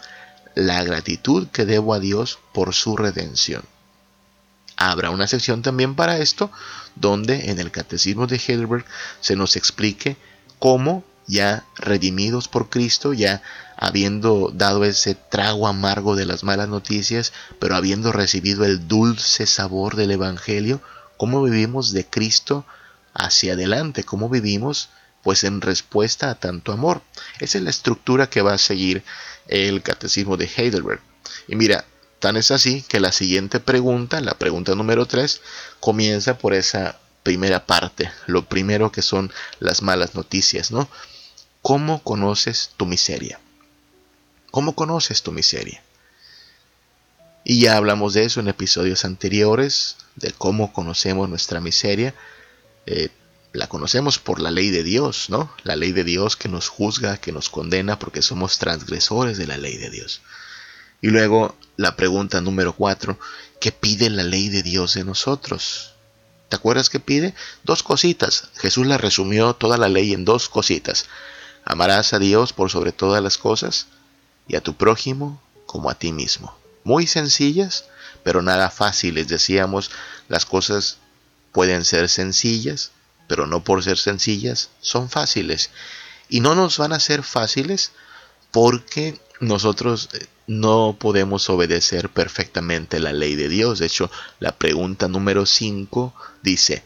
la 0.54 0.82
gratitud 0.82 1.48
que 1.48 1.66
debo 1.66 1.92
a 1.92 2.00
Dios 2.00 2.38
por 2.54 2.74
su 2.74 2.96
redención. 2.96 3.62
Habrá 4.78 5.10
una 5.10 5.26
sección 5.26 5.60
también 5.60 5.94
para 5.94 6.18
esto, 6.18 6.50
donde 6.96 7.50
en 7.50 7.58
el 7.58 7.70
catecismo 7.70 8.26
de 8.26 8.36
Heidelberg 8.36 8.86
se 9.20 9.36
nos 9.36 9.54
explique 9.56 10.16
cómo 10.58 11.04
ya 11.32 11.64
redimidos 11.76 12.46
por 12.46 12.68
Cristo, 12.68 13.14
ya 13.14 13.42
habiendo 13.76 14.52
dado 14.52 14.84
ese 14.84 15.14
trago 15.14 15.66
amargo 15.66 16.14
de 16.14 16.26
las 16.26 16.44
malas 16.44 16.68
noticias, 16.68 17.32
pero 17.58 17.74
habiendo 17.74 18.12
recibido 18.12 18.66
el 18.66 18.86
dulce 18.86 19.46
sabor 19.46 19.96
del 19.96 20.10
Evangelio, 20.10 20.82
cómo 21.16 21.42
vivimos 21.42 21.92
de 21.92 22.04
Cristo 22.04 22.66
hacia 23.14 23.54
adelante, 23.54 24.04
cómo 24.04 24.28
vivimos 24.28 24.90
pues 25.22 25.44
en 25.44 25.62
respuesta 25.62 26.30
a 26.30 26.34
tanto 26.34 26.70
amor. 26.70 27.00
Esa 27.40 27.56
es 27.58 27.64
la 27.64 27.70
estructura 27.70 28.28
que 28.28 28.42
va 28.42 28.52
a 28.52 28.58
seguir 28.58 29.02
el 29.48 29.82
catecismo 29.82 30.36
de 30.36 30.50
Heidelberg. 30.54 31.00
Y 31.48 31.56
mira, 31.56 31.86
tan 32.18 32.36
es 32.36 32.50
así 32.50 32.82
que 32.82 33.00
la 33.00 33.10
siguiente 33.10 33.58
pregunta, 33.58 34.20
la 34.20 34.34
pregunta 34.34 34.74
número 34.74 35.06
3, 35.06 35.40
comienza 35.80 36.36
por 36.36 36.52
esa 36.52 36.98
primera 37.22 37.66
parte, 37.66 38.10
lo 38.26 38.44
primero 38.44 38.92
que 38.92 39.00
son 39.00 39.32
las 39.60 39.80
malas 39.80 40.14
noticias, 40.14 40.70
¿no? 40.70 40.88
¿Cómo 41.62 42.02
conoces 42.02 42.72
tu 42.76 42.86
miseria? 42.86 43.38
¿Cómo 44.50 44.74
conoces 44.74 45.22
tu 45.22 45.30
miseria? 45.30 45.82
Y 47.44 47.60
ya 47.60 47.76
hablamos 47.76 48.14
de 48.14 48.24
eso 48.24 48.40
en 48.40 48.48
episodios 48.48 49.04
anteriores, 49.04 49.96
de 50.16 50.32
cómo 50.32 50.72
conocemos 50.72 51.28
nuestra 51.28 51.60
miseria. 51.60 52.14
Eh, 52.86 53.10
la 53.52 53.68
conocemos 53.68 54.18
por 54.18 54.40
la 54.40 54.50
ley 54.50 54.70
de 54.70 54.82
Dios, 54.82 55.30
¿no? 55.30 55.52
La 55.62 55.76
ley 55.76 55.92
de 55.92 56.02
Dios 56.02 56.36
que 56.36 56.48
nos 56.48 56.68
juzga, 56.68 57.18
que 57.18 57.30
nos 57.30 57.48
condena 57.48 57.96
porque 57.96 58.22
somos 58.22 58.58
transgresores 58.58 59.38
de 59.38 59.46
la 59.46 59.56
ley 59.56 59.76
de 59.76 59.90
Dios. 59.90 60.20
Y 61.00 61.08
luego 61.08 61.56
la 61.76 61.94
pregunta 61.94 62.40
número 62.40 62.72
cuatro, 62.72 63.18
¿qué 63.60 63.70
pide 63.70 64.10
la 64.10 64.24
ley 64.24 64.48
de 64.48 64.64
Dios 64.64 64.94
de 64.94 65.04
nosotros? 65.04 65.94
¿Te 66.48 66.56
acuerdas 66.56 66.90
qué 66.90 66.98
pide? 66.98 67.34
Dos 67.62 67.84
cositas. 67.84 68.48
Jesús 68.56 68.86
la 68.86 68.98
resumió 68.98 69.54
toda 69.54 69.78
la 69.78 69.88
ley 69.88 70.12
en 70.12 70.24
dos 70.24 70.48
cositas. 70.48 71.06
Amarás 71.64 72.12
a 72.12 72.18
Dios 72.18 72.52
por 72.52 72.70
sobre 72.70 72.92
todas 72.92 73.22
las 73.22 73.38
cosas 73.38 73.86
y 74.48 74.56
a 74.56 74.60
tu 74.60 74.74
prójimo 74.74 75.40
como 75.66 75.90
a 75.90 75.94
ti 75.94 76.12
mismo. 76.12 76.56
Muy 76.84 77.06
sencillas, 77.06 77.84
pero 78.22 78.42
nada 78.42 78.70
fáciles. 78.70 79.28
Decíamos, 79.28 79.90
las 80.28 80.44
cosas 80.46 80.98
pueden 81.52 81.84
ser 81.84 82.08
sencillas, 82.08 82.90
pero 83.28 83.46
no 83.46 83.62
por 83.62 83.82
ser 83.82 83.98
sencillas, 83.98 84.70
son 84.80 85.08
fáciles. 85.08 85.70
Y 86.28 86.40
no 86.40 86.54
nos 86.54 86.78
van 86.78 86.92
a 86.92 87.00
ser 87.00 87.22
fáciles 87.22 87.92
porque 88.50 89.20
nosotros 89.40 90.08
eh, 90.12 90.26
no 90.46 90.96
podemos 90.98 91.48
obedecer 91.50 92.08
perfectamente 92.08 93.00
la 93.00 93.12
ley 93.12 93.34
de 93.34 93.48
Dios. 93.48 93.78
De 93.78 93.86
hecho, 93.86 94.10
la 94.40 94.52
pregunta 94.52 95.08
número 95.08 95.46
5 95.46 96.14
dice, 96.42 96.84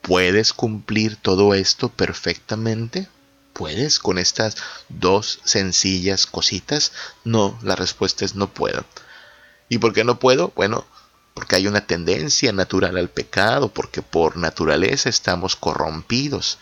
¿puedes 0.00 0.52
cumplir 0.52 1.16
todo 1.16 1.54
esto 1.54 1.88
perfectamente? 1.88 3.08
¿Puedes 3.52 3.98
con 3.98 4.18
estas 4.18 4.56
dos 4.88 5.40
sencillas 5.44 6.26
cositas? 6.26 6.92
No, 7.24 7.58
la 7.62 7.76
respuesta 7.76 8.24
es 8.24 8.34
no 8.34 8.48
puedo. 8.48 8.84
¿Y 9.68 9.78
por 9.78 9.92
qué 9.92 10.04
no 10.04 10.18
puedo? 10.18 10.52
Bueno, 10.54 10.86
porque 11.34 11.56
hay 11.56 11.66
una 11.66 11.86
tendencia 11.86 12.52
natural 12.52 12.96
al 12.96 13.08
pecado, 13.08 13.68
porque 13.68 14.02
por 14.02 14.36
naturaleza 14.36 15.08
estamos 15.08 15.56
corrompidos. 15.56 16.58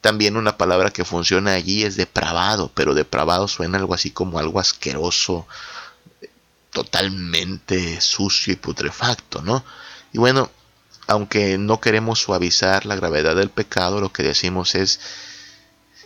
También 0.00 0.36
una 0.36 0.56
palabra 0.56 0.90
que 0.90 1.04
funciona 1.04 1.52
allí 1.52 1.84
es 1.84 1.96
depravado, 1.96 2.70
pero 2.74 2.94
depravado 2.94 3.46
suena 3.48 3.78
algo 3.78 3.94
así 3.94 4.10
como 4.10 4.38
algo 4.38 4.58
asqueroso, 4.58 5.46
totalmente 6.70 8.00
sucio 8.00 8.52
y 8.52 8.56
putrefacto, 8.56 9.42
¿no? 9.42 9.64
Y 10.12 10.18
bueno, 10.18 10.50
aunque 11.06 11.58
no 11.58 11.80
queremos 11.80 12.20
suavizar 12.20 12.86
la 12.86 12.96
gravedad 12.96 13.36
del 13.36 13.50
pecado, 13.50 14.00
lo 14.00 14.12
que 14.12 14.22
decimos 14.22 14.74
es 14.74 15.00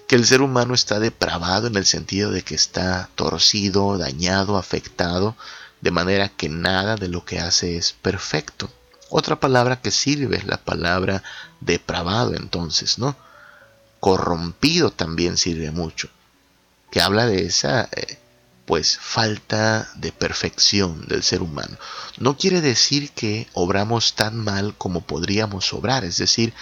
que 0.07 0.15
el 0.15 0.27
ser 0.27 0.41
humano 0.41 0.75
está 0.75 1.01
depravado 1.01 1.67
en 1.67 1.77
el 1.77 1.85
sentido 1.85 2.31
de 2.31 2.43
que 2.43 2.55
está 2.55 3.09
torcido, 3.15 3.99
dañado, 3.99 4.57
afectado, 4.57 5.37
de 5.81 5.91
manera 5.91 6.29
que 6.29 6.49
nada 6.49 6.97
de 6.97 7.09
lo 7.09 7.25
que 7.25 7.41
hace 7.41 7.77
es 7.77 7.93
perfecto. 7.93 8.71
Otra 9.09 9.39
palabra 9.39 9.81
que 9.81 9.91
sirve 9.91 10.37
es 10.37 10.45
la 10.47 10.59
palabra 10.59 11.23
depravado 11.61 12.35
entonces, 12.35 12.99
¿no? 12.99 13.17
Corrompido 14.01 14.91
también 14.91 15.37
sirve 15.37 15.71
mucho, 15.71 16.09
que 16.91 17.01
habla 17.01 17.27
de 17.27 17.47
esa 17.47 17.89
eh, 17.93 18.19
pues 18.65 18.99
falta 18.99 19.89
de 19.97 20.13
perfección 20.13 21.07
del 21.07 21.23
ser 21.23 21.43
humano. 21.43 21.77
No 22.19 22.37
quiere 22.37 22.61
decir 22.61 23.11
que 23.11 23.49
obramos 23.55 24.15
tan 24.15 24.37
mal 24.37 24.75
como 24.77 25.03
podríamos 25.03 25.73
obrar, 25.73 26.05
es 26.05 26.19
decir, 26.19 26.53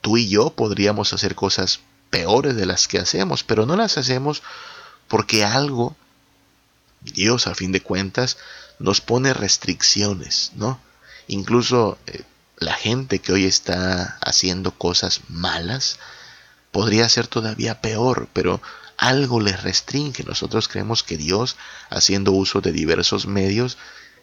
tú 0.00 0.16
y 0.16 0.28
yo 0.28 0.50
podríamos 0.50 1.12
hacer 1.12 1.34
cosas 1.34 1.80
peores 2.14 2.54
de 2.54 2.64
las 2.64 2.86
que 2.86 3.00
hacemos, 3.00 3.42
pero 3.42 3.66
no 3.66 3.74
las 3.74 3.98
hacemos 3.98 4.44
porque 5.08 5.44
algo, 5.44 5.96
Dios 7.00 7.48
a 7.48 7.56
fin 7.56 7.72
de 7.72 7.82
cuentas, 7.82 8.38
nos 8.78 9.00
pone 9.00 9.34
restricciones, 9.34 10.52
¿no? 10.54 10.78
Incluso 11.26 11.98
eh, 12.06 12.22
la 12.56 12.74
gente 12.74 13.18
que 13.18 13.32
hoy 13.32 13.46
está 13.46 14.16
haciendo 14.20 14.70
cosas 14.70 15.22
malas 15.28 15.98
podría 16.70 17.08
ser 17.08 17.26
todavía 17.26 17.80
peor, 17.80 18.28
pero 18.32 18.62
algo 18.96 19.40
les 19.40 19.64
restringe. 19.64 20.22
Nosotros 20.22 20.68
creemos 20.68 21.02
que 21.02 21.16
Dios, 21.16 21.56
haciendo 21.90 22.30
uso 22.30 22.60
de 22.60 22.70
diversos 22.70 23.26
medios, 23.26 23.76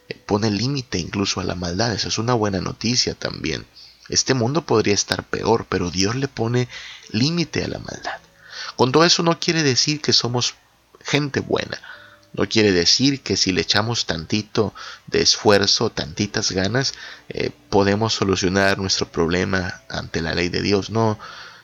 eh, 0.07 0.17
pone 0.25 0.49
límite 0.49 0.97
incluso 0.97 1.41
a 1.41 1.43
la 1.43 1.55
maldad. 1.55 1.93
Eso 1.93 2.07
es 2.07 2.17
una 2.17 2.35
buena 2.35 2.61
noticia 2.61 3.15
también. 3.15 3.65
Este 4.11 4.33
mundo 4.33 4.65
podría 4.65 4.93
estar 4.93 5.23
peor, 5.23 5.65
pero 5.69 5.89
Dios 5.89 6.15
le 6.15 6.27
pone 6.27 6.67
límite 7.11 7.63
a 7.63 7.69
la 7.69 7.79
maldad. 7.79 8.19
Con 8.75 8.91
todo 8.91 9.05
eso 9.05 9.23
no 9.23 9.39
quiere 9.39 9.63
decir 9.63 10.01
que 10.01 10.11
somos 10.11 10.55
gente 11.01 11.39
buena. 11.39 11.81
No 12.33 12.47
quiere 12.47 12.73
decir 12.73 13.21
que 13.21 13.37
si 13.37 13.53
le 13.53 13.61
echamos 13.61 14.05
tantito 14.05 14.73
de 15.07 15.21
esfuerzo, 15.21 15.91
tantitas 15.91 16.51
ganas, 16.51 16.93
eh, 17.29 17.51
podemos 17.69 18.13
solucionar 18.13 18.77
nuestro 18.79 19.09
problema 19.09 19.81
ante 19.89 20.21
la 20.21 20.35
ley 20.35 20.49
de 20.49 20.61
Dios. 20.61 20.89
No, 20.89 21.17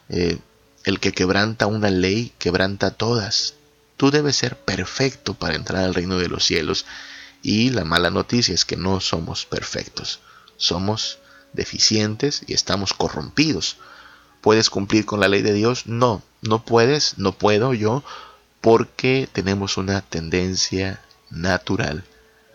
eh, 0.07 0.39
el 0.85 1.01
que 1.01 1.11
quebranta 1.11 1.67
una 1.67 1.89
ley, 1.89 2.33
quebranta 2.39 2.91
todas. 2.91 3.55
Tú 3.97 4.09
debes 4.09 4.37
ser 4.37 4.57
perfecto 4.57 5.33
para 5.33 5.55
entrar 5.55 5.83
al 5.83 5.93
reino 5.93 6.17
de 6.17 6.29
los 6.29 6.45
cielos. 6.45 6.85
Y 7.41 7.71
la 7.71 7.83
mala 7.83 8.09
noticia 8.09 8.55
es 8.55 8.63
que 8.63 8.77
no 8.77 9.01
somos 9.01 9.45
perfectos. 9.45 10.21
Somos 10.55 11.19
deficientes 11.57 12.43
y 12.47 12.53
estamos 12.53 12.93
corrompidos. 12.93 13.75
¿Puedes 14.39 14.69
cumplir 14.69 15.05
con 15.05 15.19
la 15.19 15.27
ley 15.27 15.41
de 15.41 15.51
Dios? 15.51 15.87
No, 15.87 16.21
no 16.41 16.63
puedes, 16.63 17.17
no 17.17 17.33
puedo 17.33 17.73
yo, 17.73 18.03
porque 18.61 19.27
tenemos 19.33 19.75
una 19.75 20.01
tendencia 20.01 21.01
natural 21.29 22.05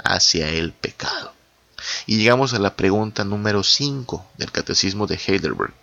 hacia 0.03 0.49
el 0.49 0.73
pecado. 0.73 1.35
Y 2.07 2.17
llegamos 2.17 2.55
a 2.55 2.59
la 2.59 2.77
pregunta 2.77 3.25
número 3.25 3.63
5 3.63 4.25
del 4.39 4.53
Catecismo 4.53 5.07
de 5.07 5.17
Heidelberg. 5.17 5.75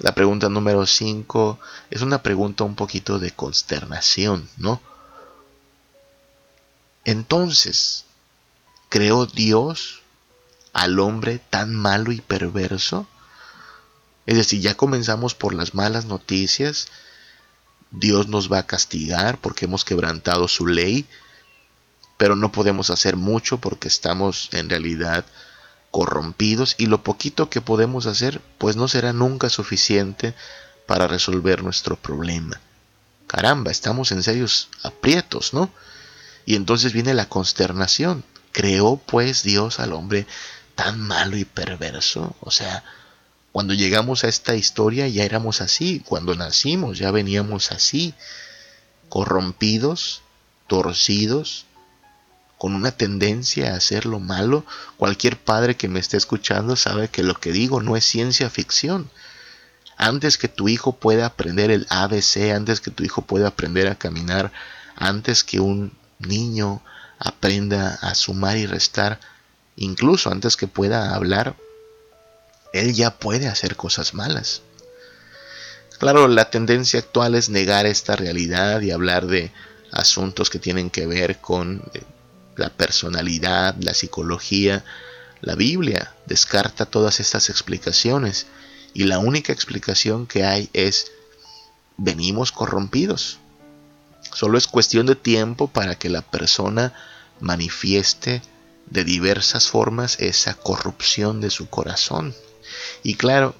La 0.00 0.14
pregunta 0.14 0.48
número 0.48 0.86
5 0.86 1.58
es 1.90 2.02
una 2.02 2.22
pregunta 2.22 2.64
un 2.64 2.74
poquito 2.74 3.18
de 3.18 3.30
consternación, 3.30 4.48
¿no? 4.56 4.80
Entonces, 7.04 8.04
¿creó 8.88 9.26
Dios 9.26 10.02
al 10.72 10.98
hombre 10.98 11.40
tan 11.50 11.74
malo 11.74 12.12
y 12.12 12.20
perverso? 12.20 13.06
Es 14.26 14.36
decir, 14.36 14.60
ya 14.60 14.76
comenzamos 14.76 15.34
por 15.34 15.54
las 15.54 15.74
malas 15.74 16.04
noticias. 16.04 16.88
Dios 17.90 18.28
nos 18.28 18.52
va 18.52 18.58
a 18.58 18.66
castigar 18.66 19.38
porque 19.40 19.64
hemos 19.64 19.84
quebrantado 19.84 20.48
su 20.48 20.66
ley, 20.66 21.06
pero 22.18 22.36
no 22.36 22.52
podemos 22.52 22.90
hacer 22.90 23.16
mucho 23.16 23.58
porque 23.58 23.88
estamos 23.88 24.50
en 24.52 24.68
realidad 24.68 25.24
corrompidos 25.90 26.74
y 26.76 26.86
lo 26.86 27.02
poquito 27.02 27.48
que 27.48 27.60
podemos 27.60 28.06
hacer 28.06 28.42
pues 28.58 28.76
no 28.76 28.88
será 28.88 29.12
nunca 29.12 29.48
suficiente 29.48 30.34
para 30.86 31.06
resolver 31.06 31.62
nuestro 31.62 31.96
problema. 31.96 32.60
Caramba, 33.26 33.70
estamos 33.70 34.12
en 34.12 34.22
serios 34.22 34.68
aprietos, 34.82 35.52
¿no? 35.54 35.70
Y 36.46 36.54
entonces 36.54 36.92
viene 36.92 37.14
la 37.14 37.28
consternación. 37.28 38.24
¿Creó 38.52 38.96
pues 38.96 39.42
Dios 39.42 39.80
al 39.80 39.92
hombre 39.92 40.26
tan 40.78 41.00
malo 41.00 41.36
y 41.36 41.44
perverso? 41.44 42.36
O 42.38 42.52
sea, 42.52 42.84
cuando 43.50 43.74
llegamos 43.74 44.22
a 44.22 44.28
esta 44.28 44.54
historia 44.54 45.08
ya 45.08 45.24
éramos 45.24 45.60
así, 45.60 46.04
cuando 46.06 46.36
nacimos 46.36 46.98
ya 46.98 47.10
veníamos 47.10 47.72
así, 47.72 48.14
corrompidos, 49.08 50.22
torcidos, 50.68 51.66
con 52.58 52.76
una 52.76 52.92
tendencia 52.92 53.72
a 53.72 53.76
hacer 53.76 54.06
lo 54.06 54.20
malo. 54.20 54.64
Cualquier 54.96 55.36
padre 55.36 55.76
que 55.76 55.88
me 55.88 55.98
esté 55.98 56.16
escuchando 56.16 56.76
sabe 56.76 57.08
que 57.08 57.24
lo 57.24 57.34
que 57.34 57.50
digo 57.50 57.82
no 57.82 57.96
es 57.96 58.04
ciencia 58.04 58.48
ficción. 58.48 59.10
Antes 59.96 60.38
que 60.38 60.46
tu 60.46 60.68
hijo 60.68 60.92
pueda 60.92 61.26
aprender 61.26 61.72
el 61.72 61.88
ABC, 61.90 62.52
antes 62.54 62.80
que 62.80 62.92
tu 62.92 63.02
hijo 63.02 63.22
pueda 63.22 63.48
aprender 63.48 63.88
a 63.88 63.96
caminar, 63.96 64.52
antes 64.94 65.42
que 65.42 65.58
un 65.58 65.92
niño 66.20 66.82
aprenda 67.18 67.98
a 68.00 68.14
sumar 68.14 68.56
y 68.58 68.66
restar, 68.66 69.18
incluso 69.78 70.30
antes 70.30 70.56
que 70.56 70.66
pueda 70.66 71.14
hablar, 71.14 71.56
él 72.72 72.94
ya 72.94 73.18
puede 73.18 73.48
hacer 73.48 73.76
cosas 73.76 74.14
malas. 74.14 74.62
Claro, 75.98 76.28
la 76.28 76.50
tendencia 76.50 77.00
actual 77.00 77.34
es 77.34 77.48
negar 77.48 77.86
esta 77.86 78.14
realidad 78.14 78.80
y 78.82 78.90
hablar 78.90 79.26
de 79.26 79.52
asuntos 79.90 80.50
que 80.50 80.58
tienen 80.58 80.90
que 80.90 81.06
ver 81.06 81.38
con 81.38 81.82
eh, 81.94 82.02
la 82.56 82.70
personalidad, 82.70 83.74
la 83.80 83.94
psicología. 83.94 84.84
La 85.40 85.54
Biblia 85.54 86.14
descarta 86.26 86.86
todas 86.86 87.20
estas 87.20 87.48
explicaciones 87.50 88.46
y 88.94 89.04
la 89.04 89.18
única 89.18 89.52
explicación 89.52 90.26
que 90.26 90.44
hay 90.44 90.68
es 90.72 91.10
venimos 91.96 92.52
corrompidos. 92.52 93.38
Solo 94.32 94.58
es 94.58 94.66
cuestión 94.66 95.06
de 95.06 95.16
tiempo 95.16 95.68
para 95.68 95.96
que 95.96 96.10
la 96.10 96.22
persona 96.22 96.92
manifieste 97.40 98.42
de 98.90 99.04
diversas 99.04 99.68
formas 99.68 100.18
esa 100.20 100.54
corrupción 100.54 101.40
de 101.40 101.50
su 101.50 101.68
corazón. 101.68 102.34
Y 103.02 103.14
claro, 103.14 103.54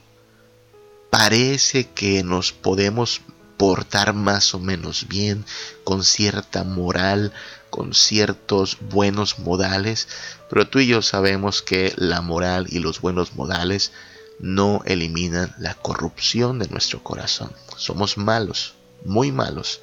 parece 1.10 1.88
que 1.88 2.22
nos 2.22 2.52
podemos 2.52 3.22
portar 3.56 4.14
más 4.14 4.54
o 4.54 4.60
menos 4.60 5.08
bien, 5.08 5.44
con 5.84 6.04
cierta 6.04 6.64
moral, 6.64 7.32
con 7.70 7.92
ciertos 7.92 8.78
buenos 8.80 9.40
modales, 9.40 10.08
pero 10.48 10.68
tú 10.68 10.78
y 10.78 10.86
yo 10.86 11.02
sabemos 11.02 11.60
que 11.60 11.92
la 11.96 12.20
moral 12.20 12.66
y 12.70 12.78
los 12.78 13.00
buenos 13.00 13.34
modales 13.34 13.92
no 14.38 14.82
eliminan 14.84 15.54
la 15.58 15.74
corrupción 15.74 16.60
de 16.60 16.68
nuestro 16.68 17.02
corazón. 17.02 17.52
Somos 17.76 18.16
malos, 18.16 18.74
muy 19.04 19.32
malos, 19.32 19.80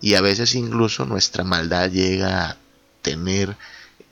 y 0.00 0.14
a 0.14 0.20
veces 0.20 0.56
incluso 0.56 1.06
nuestra 1.06 1.44
maldad 1.44 1.88
llega 1.88 2.50
a 2.50 2.56
tener 3.02 3.56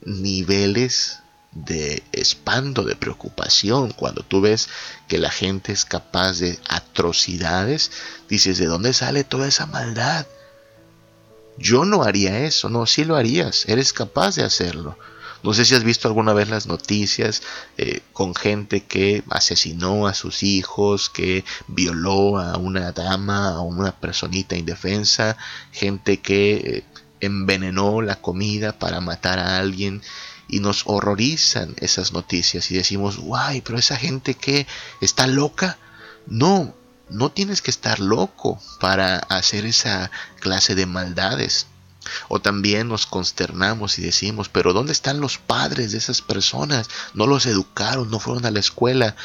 niveles 0.01 1.19
de 1.51 2.03
espanto, 2.13 2.83
de 2.83 2.95
preocupación, 2.95 3.91
cuando 3.91 4.23
tú 4.23 4.41
ves 4.41 4.69
que 5.07 5.17
la 5.17 5.31
gente 5.31 5.73
es 5.73 5.85
capaz 5.85 6.39
de 6.39 6.57
atrocidades, 6.69 7.91
dices, 8.29 8.57
¿de 8.57 8.67
dónde 8.67 8.93
sale 8.93 9.23
toda 9.23 9.47
esa 9.47 9.65
maldad? 9.65 10.25
Yo 11.57 11.85
no 11.85 12.03
haría 12.03 12.39
eso, 12.39 12.69
no, 12.69 12.85
sí 12.85 13.03
lo 13.03 13.15
harías, 13.15 13.67
eres 13.67 13.91
capaz 13.91 14.35
de 14.35 14.43
hacerlo. 14.43 14.97
No 15.43 15.53
sé 15.53 15.65
si 15.65 15.73
has 15.73 15.83
visto 15.83 16.07
alguna 16.07 16.33
vez 16.33 16.49
las 16.49 16.67
noticias 16.67 17.41
eh, 17.77 18.01
con 18.13 18.35
gente 18.35 18.83
que 18.83 19.23
asesinó 19.29 20.05
a 20.07 20.13
sus 20.13 20.43
hijos, 20.43 21.09
que 21.09 21.43
violó 21.67 22.37
a 22.37 22.57
una 22.57 22.91
dama, 22.91 23.49
a 23.49 23.61
una 23.61 23.91
personita 23.91 24.55
indefensa, 24.55 25.37
gente 25.71 26.19
que 26.19 26.53
eh, 26.53 26.83
envenenó 27.21 28.01
la 28.01 28.17
comida 28.17 28.77
para 28.77 28.99
matar 28.99 29.39
a 29.39 29.57
alguien 29.57 30.01
y 30.47 30.59
nos 30.59 30.83
horrorizan 30.85 31.75
esas 31.77 32.11
noticias 32.11 32.69
y 32.71 32.75
decimos, 32.75 33.17
guay, 33.17 33.61
pero 33.61 33.79
esa 33.79 33.95
gente 33.95 34.33
que 34.33 34.67
está 34.99 35.25
loca. 35.27 35.77
No, 36.27 36.75
no 37.09 37.31
tienes 37.31 37.61
que 37.61 37.71
estar 37.71 37.99
loco 37.99 38.59
para 38.79 39.17
hacer 39.17 39.65
esa 39.65 40.11
clase 40.39 40.75
de 40.75 40.85
maldades. 40.85 41.67
O 42.29 42.41
también 42.41 42.87
nos 42.87 43.05
consternamos 43.05 43.99
y 43.99 44.01
decimos, 44.01 44.49
pero 44.49 44.73
¿dónde 44.73 44.91
están 44.91 45.21
los 45.21 45.37
padres 45.37 45.91
de 45.91 45.99
esas 45.99 46.21
personas? 46.21 46.89
No 47.13 47.27
los 47.27 47.45
educaron, 47.45 48.09
no 48.09 48.19
fueron 48.19 48.45
a 48.45 48.51
la 48.51 48.59
escuela. 48.59 49.15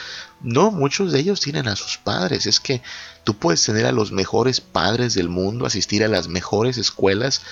No, 0.42 0.70
muchos 0.70 1.10
de 1.10 1.20
ellos 1.20 1.40
tienen 1.40 1.68
a 1.68 1.76
sus 1.76 1.96
padres. 1.96 2.46
Es 2.46 2.60
que 2.60 2.82
tú 3.24 3.36
puedes 3.36 3.64
tener 3.64 3.86
a 3.86 3.92
los 3.92 4.12
mejores 4.12 4.60
padres 4.60 5.14
del 5.14 5.30
mundo, 5.30 5.64
asistir 5.66 6.04
a 6.04 6.08
las 6.08 6.28
mejores 6.28 6.76
escuelas 6.76 7.42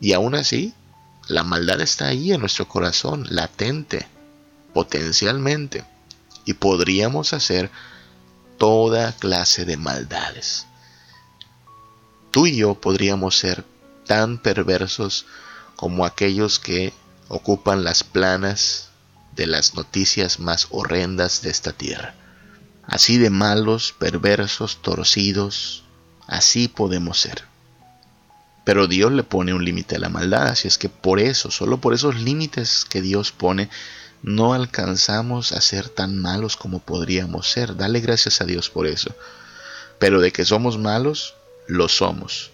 y 0.00 0.12
aún 0.12 0.34
así 0.34 0.74
la 1.28 1.44
maldad 1.44 1.80
está 1.80 2.06
ahí 2.08 2.32
en 2.32 2.40
nuestro 2.40 2.66
corazón, 2.66 3.26
latente, 3.28 4.08
potencialmente, 4.74 5.84
y 6.44 6.54
podríamos 6.54 7.32
hacer 7.32 7.70
toda 8.58 9.12
clase 9.12 9.64
de 9.64 9.76
maldades. 9.76 10.66
Tú 12.30 12.46
y 12.46 12.56
yo 12.56 12.74
podríamos 12.74 13.38
ser 13.38 13.64
tan 14.06 14.38
perversos 14.38 15.26
como 15.76 16.04
aquellos 16.04 16.58
que 16.58 16.92
ocupan 17.28 17.84
las 17.84 18.02
planas 18.02 18.88
de 19.36 19.46
las 19.46 19.74
noticias 19.74 20.40
más 20.40 20.66
horrendas 20.70 21.42
de 21.42 21.50
esta 21.50 21.72
tierra. 21.72 22.14
Así 22.82 23.18
de 23.18 23.30
malos, 23.30 23.94
perversos, 23.96 24.82
torcidos, 24.82 25.84
así 26.26 26.66
podemos 26.66 27.20
ser. 27.20 27.49
Pero 28.64 28.86
Dios 28.86 29.12
le 29.12 29.22
pone 29.22 29.54
un 29.54 29.64
límite 29.64 29.96
a 29.96 30.00
la 30.00 30.08
maldad, 30.08 30.48
así 30.48 30.68
es 30.68 30.78
que 30.78 30.88
por 30.88 31.18
eso, 31.18 31.50
solo 31.50 31.80
por 31.80 31.94
esos 31.94 32.16
límites 32.20 32.84
que 32.84 33.00
Dios 33.00 33.32
pone, 33.32 33.70
no 34.22 34.52
alcanzamos 34.52 35.52
a 35.52 35.60
ser 35.60 35.88
tan 35.88 36.18
malos 36.18 36.56
como 36.56 36.80
podríamos 36.80 37.48
ser. 37.48 37.76
Dale 37.76 38.00
gracias 38.00 38.40
a 38.40 38.44
Dios 38.44 38.68
por 38.68 38.86
eso. 38.86 39.14
Pero 39.98 40.20
de 40.20 40.30
que 40.30 40.44
somos 40.44 40.78
malos, 40.78 41.34
lo 41.66 41.88
somos. 41.88 42.50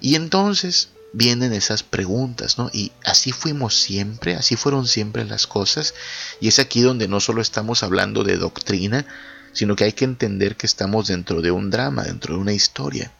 Y 0.00 0.16
entonces 0.16 0.88
vienen 1.12 1.52
esas 1.52 1.84
preguntas, 1.84 2.58
¿no? 2.58 2.70
Y 2.72 2.90
así 3.04 3.30
fuimos 3.30 3.74
siempre, 3.74 4.34
así 4.34 4.56
fueron 4.56 4.86
siempre 4.86 5.24
las 5.24 5.46
cosas. 5.46 5.94
Y 6.40 6.48
es 6.48 6.58
aquí 6.58 6.80
donde 6.80 7.06
no 7.06 7.20
solo 7.20 7.40
estamos 7.40 7.82
hablando 7.82 8.24
de 8.24 8.36
doctrina, 8.36 9.06
sino 9.52 9.76
que 9.76 9.84
hay 9.84 9.92
que 9.92 10.04
entender 10.04 10.56
que 10.56 10.66
estamos 10.66 11.06
dentro 11.06 11.40
de 11.40 11.52
un 11.52 11.70
drama, 11.70 12.02
dentro 12.02 12.34
de 12.34 12.40
una 12.40 12.52
historia. 12.52 13.12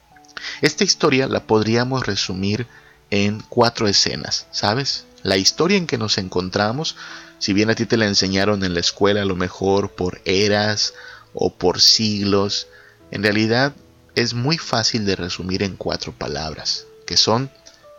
Esta 0.61 0.83
historia 0.83 1.27
la 1.27 1.45
podríamos 1.47 2.05
resumir 2.05 2.67
en 3.11 3.41
cuatro 3.49 3.87
escenas, 3.87 4.47
¿sabes? 4.51 5.05
La 5.23 5.37
historia 5.37 5.77
en 5.77 5.87
que 5.87 5.97
nos 5.97 6.17
encontramos, 6.17 6.95
si 7.39 7.53
bien 7.53 7.69
a 7.69 7.75
ti 7.75 7.85
te 7.85 7.97
la 7.97 8.05
enseñaron 8.05 8.63
en 8.63 8.73
la 8.73 8.79
escuela 8.79 9.21
a 9.21 9.25
lo 9.25 9.35
mejor 9.35 9.91
por 9.91 10.21
eras 10.25 10.93
o 11.33 11.53
por 11.53 11.81
siglos, 11.81 12.67
en 13.11 13.23
realidad 13.23 13.73
es 14.15 14.33
muy 14.33 14.57
fácil 14.57 15.05
de 15.05 15.15
resumir 15.15 15.63
en 15.63 15.75
cuatro 15.75 16.13
palabras, 16.13 16.85
que 17.05 17.17
son 17.17 17.51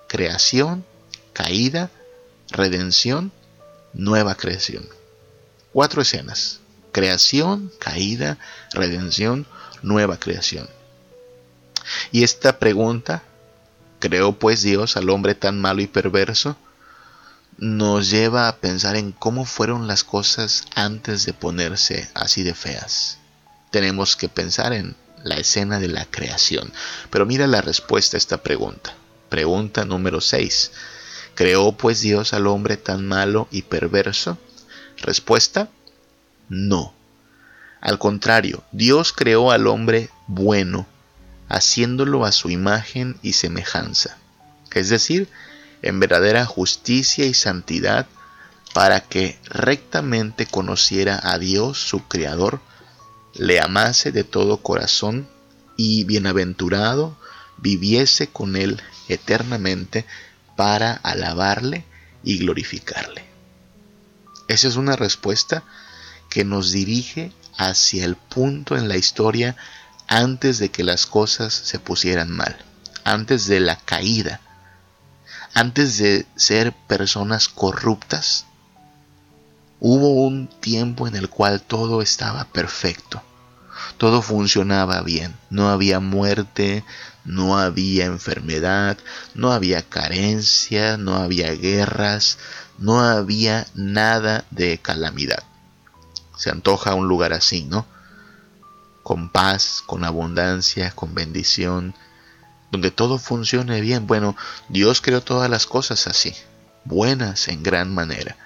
creación, 0.09 0.85
caída, 1.33 1.91
redención, 2.51 3.33
nueva 3.93 4.35
creación. 4.35 4.89
Cuatro 5.73 6.03
escenas. 6.03 6.61
Creación, 6.93 7.71
caída, 7.79 8.39
redención, 8.73 9.47
nueva 9.83 10.19
creación. 10.19 10.67
Y 12.13 12.25
esta 12.25 12.59
pregunta, 12.59 13.23
¿creó 13.99 14.33
pues 14.33 14.63
Dios 14.63 14.97
al 14.97 15.11
hombre 15.11 15.35
tan 15.35 15.61
malo 15.61 15.83
y 15.83 15.87
perverso? 15.87 16.57
nos 17.59 18.11
lleva 18.11 18.49
a 18.49 18.57
pensar 18.57 18.97
en 18.97 19.13
cómo 19.13 19.45
fueron 19.45 19.87
las 19.87 20.05
cosas 20.05 20.65
antes 20.75 21.25
de 21.25 21.33
ponerse 21.33 22.09
así 22.15 22.43
de 22.43 22.55
feas. 22.55 23.19
Tenemos 23.71 24.17
que 24.17 24.29
pensar 24.29 24.73
en 24.73 24.95
la 25.23 25.37
escena 25.37 25.81
de 25.81 25.89
la 25.89 26.05
creación. 26.05 26.73
Pero 27.11 27.27
mira 27.27 27.47
la 27.47 27.63
respuesta 27.63 28.17
a 28.17 28.19
esta 28.19 28.43
pregunta. 28.43 28.95
Pregunta 29.29 29.85
número 29.85 30.21
6. 30.21 30.71
¿Creó 31.35 31.73
pues 31.73 32.01
Dios 32.01 32.33
al 32.33 32.47
hombre 32.47 32.77
tan 32.77 33.07
malo 33.07 33.49
y 33.51 33.63
perverso? 33.63 34.39
Respuesta, 34.99 35.69
no. 36.49 36.95
Al 37.81 37.99
contrario, 37.99 38.65
Dios 38.73 39.13
creó 39.13 39.51
al 39.51 39.67
hombre 39.67 40.11
bueno 40.27 40.87
haciéndolo 41.49 42.25
a 42.25 42.33
su 42.33 42.51
imagen 42.51 43.19
y 43.23 43.35
semejanza, 43.35 44.19
es 44.73 44.89
decir, 44.89 45.29
en 45.83 46.01
verdadera 46.01 46.45
justicia 46.47 47.27
y 47.27 47.35
santidad, 47.35 48.07
para 48.73 49.01
que 49.01 49.39
rectamente 49.45 50.47
conociera 50.47 51.19
a 51.23 51.39
Dios 51.39 51.79
su 51.79 52.07
Creador, 52.09 52.61
le 53.35 53.61
amase 53.61 54.13
de 54.13 54.25
todo 54.25 54.59
corazón 54.59 55.29
y 55.77 56.05
bienaventurado 56.05 57.17
viviese 57.59 58.29
con 58.29 58.57
él 58.57 58.81
eternamente 59.09 60.05
para 60.57 60.93
alabarle 60.93 61.85
y 62.23 62.39
glorificarle. 62.39 63.25
Esa 64.49 64.69
es 64.69 64.77
una 64.77 64.97
respuesta 64.97 65.65
que 66.29 66.45
nos 66.45 66.73
dirige 66.73 67.33
hacia 67.57 68.05
el 68.05 68.17
punto 68.17 68.77
en 68.77 68.89
la 68.89 68.97
historia 68.97 69.57
antes 70.09 70.59
de 70.59 70.71
que 70.71 70.85
las 70.85 71.07
cosas 71.07 71.53
se 71.53 71.79
pusieran 71.79 72.31
mal, 72.31 72.57
antes 73.05 73.47
de 73.47 73.61
la 73.61 73.77
caída, 73.77 74.41
antes 75.55 75.99
de 75.99 76.27
ser 76.37 76.73
personas 76.87 77.49
corruptas. 77.49 78.47
Hubo 79.81 80.27
un 80.27 80.49
tiempo 80.49 81.07
en 81.07 81.17
el 81.17 81.29
cual 81.29 81.61
todo 81.61 82.03
estaba 82.03 82.45
perfecto, 82.45 83.23
todo 83.99 84.23
funcionaba 84.23 85.03
bien, 85.03 85.37
no 85.51 85.69
había 85.69 86.01
muerte, 86.01 86.85
no 87.25 87.59
había 87.59 88.07
enfermedad, 88.07 88.97
no 89.35 89.53
había 89.53 89.83
carencia, 89.83 90.97
no 90.97 91.17
había 91.17 91.53
guerras, 91.53 92.39
no 92.79 93.01
había 93.01 93.67
nada 93.75 94.45
de 94.51 94.79
calamidad. 94.79 95.43
Se 96.37 96.51
antoja 96.51 96.95
un 96.95 97.09
lugar 97.09 97.33
así, 97.33 97.65
¿no? 97.65 97.87
Con 99.07 99.29
paz, 99.29 99.85
con 99.87 100.03
abundancia, 100.03 100.91
con 100.91 101.15
bendición, 101.15 101.95
donde 102.73 102.91
todo 102.91 103.21
funcione 103.21 103.81
bien. 103.81 104.09
Bueno, 104.09 104.35
Dios 104.69 105.01
creó 105.01 105.23
todas 105.23 105.49
las 105.49 105.69
cosas 105.69 106.09
así, 106.09 106.35
buenas 106.85 107.47
en 107.47 107.63
gran 107.63 107.95
manera. 107.95 108.37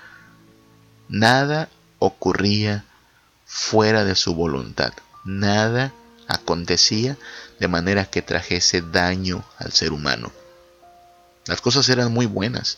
Nada 1.08 1.70
ocurría 1.98 2.84
fuera 3.46 4.04
de 4.04 4.14
su 4.14 4.34
voluntad, 4.34 4.92
nada 5.24 5.94
acontecía 6.28 7.16
de 7.58 7.66
manera 7.66 8.04
que 8.04 8.20
trajese 8.20 8.82
daño 8.82 9.42
al 9.56 9.72
ser 9.72 9.92
humano. 9.92 10.30
Las 11.46 11.62
cosas 11.62 11.88
eran 11.88 12.12
muy 12.12 12.26
buenas. 12.26 12.76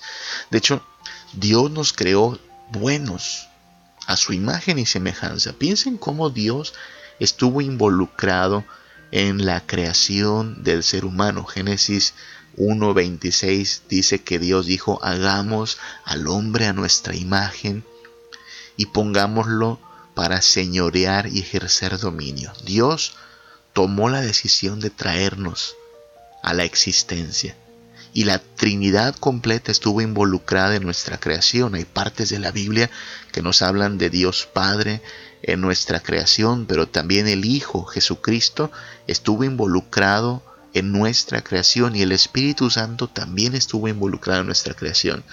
De 0.52 0.58
hecho, 0.58 0.86
Dios 1.32 1.68
nos 1.72 1.92
creó 1.92 2.38
buenos 2.70 3.48
a 4.06 4.16
su 4.16 4.32
imagen 4.34 4.78
y 4.78 4.86
semejanza. 4.86 5.52
Piensen 5.54 5.98
cómo 5.98 6.30
Dios 6.30 6.74
estuvo 7.22 7.60
involucrado 7.60 8.64
en 9.12 9.44
la 9.46 9.64
creación 9.64 10.64
del 10.64 10.82
ser 10.82 11.04
humano. 11.04 11.44
Génesis 11.44 12.14
1.26 12.56 13.82
dice 13.88 14.22
que 14.22 14.38
Dios 14.38 14.66
dijo, 14.66 14.98
hagamos 15.04 15.78
al 16.04 16.26
hombre 16.26 16.66
a 16.66 16.72
nuestra 16.72 17.14
imagen 17.14 17.84
y 18.76 18.86
pongámoslo 18.86 19.78
para 20.14 20.42
señorear 20.42 21.28
y 21.28 21.38
ejercer 21.38 21.98
dominio. 21.98 22.52
Dios 22.64 23.14
tomó 23.72 24.10
la 24.10 24.20
decisión 24.20 24.80
de 24.80 24.90
traernos 24.90 25.76
a 26.42 26.54
la 26.54 26.64
existencia 26.64 27.56
y 28.14 28.24
la 28.24 28.38
Trinidad 28.38 29.14
completa 29.16 29.72
estuvo 29.72 30.00
involucrada 30.00 30.76
en 30.76 30.82
nuestra 30.82 31.18
creación. 31.18 31.74
Hay 31.74 31.84
partes 31.84 32.28
de 32.28 32.38
la 32.38 32.50
Biblia 32.50 32.90
que 33.32 33.42
nos 33.42 33.62
hablan 33.62 33.98
de 33.98 34.10
Dios 34.10 34.48
Padre 34.52 35.02
en 35.42 35.60
nuestra 35.60 36.00
creación, 36.00 36.66
pero 36.66 36.86
también 36.86 37.26
el 37.26 37.44
Hijo 37.44 37.84
Jesucristo 37.84 38.70
estuvo 39.06 39.44
involucrado 39.44 40.42
en 40.74 40.92
nuestra 40.92 41.42
creación 41.42 41.96
y 41.96 42.02
el 42.02 42.12
Espíritu 42.12 42.70
Santo 42.70 43.08
también 43.08 43.54
estuvo 43.54 43.88
involucrado 43.88 44.40
en 44.40 44.46
nuestra 44.46 44.74
creación. 44.74 45.24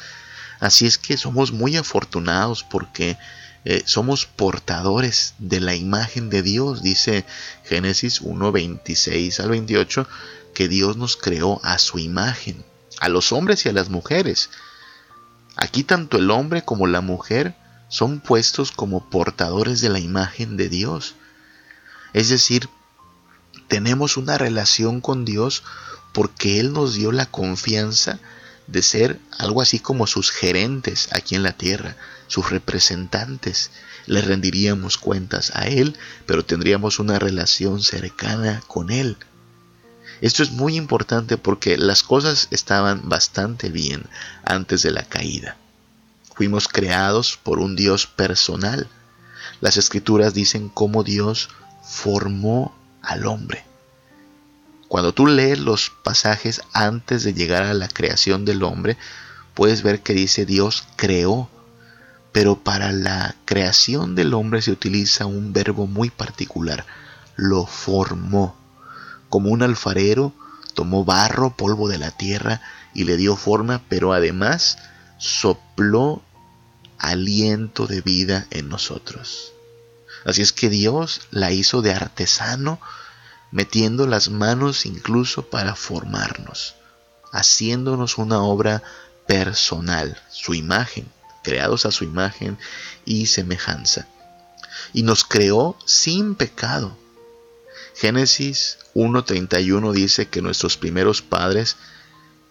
Así 0.60 0.88
es 0.88 0.98
que 0.98 1.18
somos 1.18 1.52
muy 1.52 1.78
afortunados 1.78 2.64
porque 2.64 3.18
eh, 3.66 3.84
somos 3.86 4.26
portadores 4.26 5.36
de 5.38 5.60
la 5.60 5.76
imagen 5.76 6.30
de 6.30 6.42
Dios, 6.42 6.82
dice 6.82 7.26
Génesis 7.66 8.22
1, 8.22 8.52
26 8.52 9.40
al 9.40 9.50
28, 9.50 10.08
que 10.54 10.68
Dios 10.68 10.98
nos 10.98 11.16
creó 11.16 11.62
a 11.64 11.78
su 11.78 12.00
imagen 12.00 12.66
a 13.00 13.10
los 13.10 13.32
hombres 13.32 13.66
y 13.66 13.70
a 13.70 13.74
las 13.74 13.90
mujeres. 13.90 14.50
Aquí 15.56 15.84
tanto 15.84 16.18
el 16.18 16.32
hombre 16.32 16.64
como 16.64 16.88
la 16.88 17.02
mujer 17.02 17.56
son 17.90 18.22
puestos 18.22 18.72
como 18.72 19.10
portadores 19.10 19.82
de 19.82 19.90
la 19.90 20.00
imagen 20.00 20.56
de 20.56 20.70
Dios. 20.70 21.16
Es 22.14 22.30
decir, 22.30 22.70
tenemos 23.68 24.16
una 24.16 24.38
relación 24.38 25.02
con 25.02 25.26
Dios 25.26 25.64
porque 26.14 26.60
Él 26.60 26.72
nos 26.72 26.94
dio 26.94 27.12
la 27.12 27.26
confianza 27.26 28.20
de 28.68 28.82
ser 28.84 29.20
algo 29.38 29.62
así 29.62 29.80
como 29.80 30.08
sus 30.08 30.32
gerentes 30.32 31.10
aquí 31.12 31.36
en 31.36 31.44
la 31.44 31.54
tierra, 31.54 31.98
sus 32.28 32.50
representantes. 32.50 33.72
Le 34.06 34.22
rendiríamos 34.22 34.98
cuentas 34.98 35.52
a 35.56 35.68
Él, 35.68 35.96
pero 36.26 36.46
tendríamos 36.46 37.00
una 37.00 37.20
relación 37.20 37.82
cercana 37.82 38.62
con 38.68 38.92
Él. 38.92 39.18
Esto 40.22 40.44
es 40.44 40.52
muy 40.52 40.76
importante 40.76 41.38
porque 41.38 41.78
las 41.78 42.04
cosas 42.04 42.48
estaban 42.52 43.08
bastante 43.08 43.70
bien 43.70 44.06
antes 44.44 44.82
de 44.82 44.92
la 44.92 45.04
caída. 45.04 45.58
Fuimos 46.40 46.70
creados 46.70 47.38
por 47.44 47.60
un 47.60 47.76
Dios 47.76 48.08
personal. 48.08 48.88
Las 49.60 49.76
escrituras 49.76 50.34
dicen 50.34 50.70
cómo 50.70 51.04
Dios 51.04 51.50
formó 51.84 52.74
al 53.02 53.28
hombre. 53.28 53.66
Cuando 54.88 55.14
tú 55.14 55.28
lees 55.28 55.60
los 55.60 55.90
pasajes 55.90 56.62
antes 56.72 57.26
de 57.26 57.34
llegar 57.34 57.64
a 57.64 57.74
la 57.74 57.90
creación 57.90 58.46
del 58.46 58.64
hombre, 58.64 58.96
puedes 59.54 59.84
ver 59.84 60.00
que 60.02 60.14
dice 60.14 60.46
Dios 60.46 60.88
creó, 60.96 61.50
pero 62.32 62.64
para 62.64 62.94
la 62.94 63.36
creación 63.44 64.16
del 64.16 64.34
hombre 64.34 64.62
se 64.62 64.72
utiliza 64.72 65.26
un 65.26 65.52
verbo 65.52 65.88
muy 65.88 66.10
particular, 66.10 66.86
lo 67.36 67.66
formó 67.66 68.56
como 69.28 69.50
un 69.50 69.62
alfarero, 69.62 70.34
tomó 70.74 71.04
barro, 71.04 71.58
polvo 71.58 71.90
de 71.90 71.98
la 71.98 72.12
tierra 72.12 72.62
y 72.94 73.04
le 73.04 73.18
dio 73.18 73.36
forma, 73.36 73.82
pero 73.90 74.14
además 74.14 74.78
sopló 75.18 76.24
aliento 77.00 77.88
de 77.88 78.02
vida 78.02 78.48
en 78.52 78.70
nosotros. 78.70 79.54
Así 80.26 80.42
es 80.42 80.54
que 80.54 80.70
Dios 80.70 81.22
la 81.32 81.52
hizo 81.52 81.82
de 81.82 81.94
artesano, 81.94 82.80
metiendo 83.52 84.06
las 84.06 84.30
manos 84.30 84.86
incluso 84.86 85.50
para 85.50 85.76
formarnos, 85.76 86.76
haciéndonos 87.32 88.18
una 88.18 88.42
obra 88.44 88.84
personal, 89.28 90.22
su 90.30 90.54
imagen, 90.54 91.08
creados 91.44 91.86
a 91.86 91.92
su 91.92 92.04
imagen 92.04 92.58
y 93.06 93.28
semejanza. 93.28 94.08
Y 94.94 95.04
nos 95.04 95.24
creó 95.24 95.78
sin 95.86 96.36
pecado. 96.36 96.98
Génesis 97.96 98.78
1.31 98.94 99.92
dice 99.94 100.28
que 100.28 100.42
nuestros 100.42 100.78
primeros 100.78 101.22
padres 101.22 101.78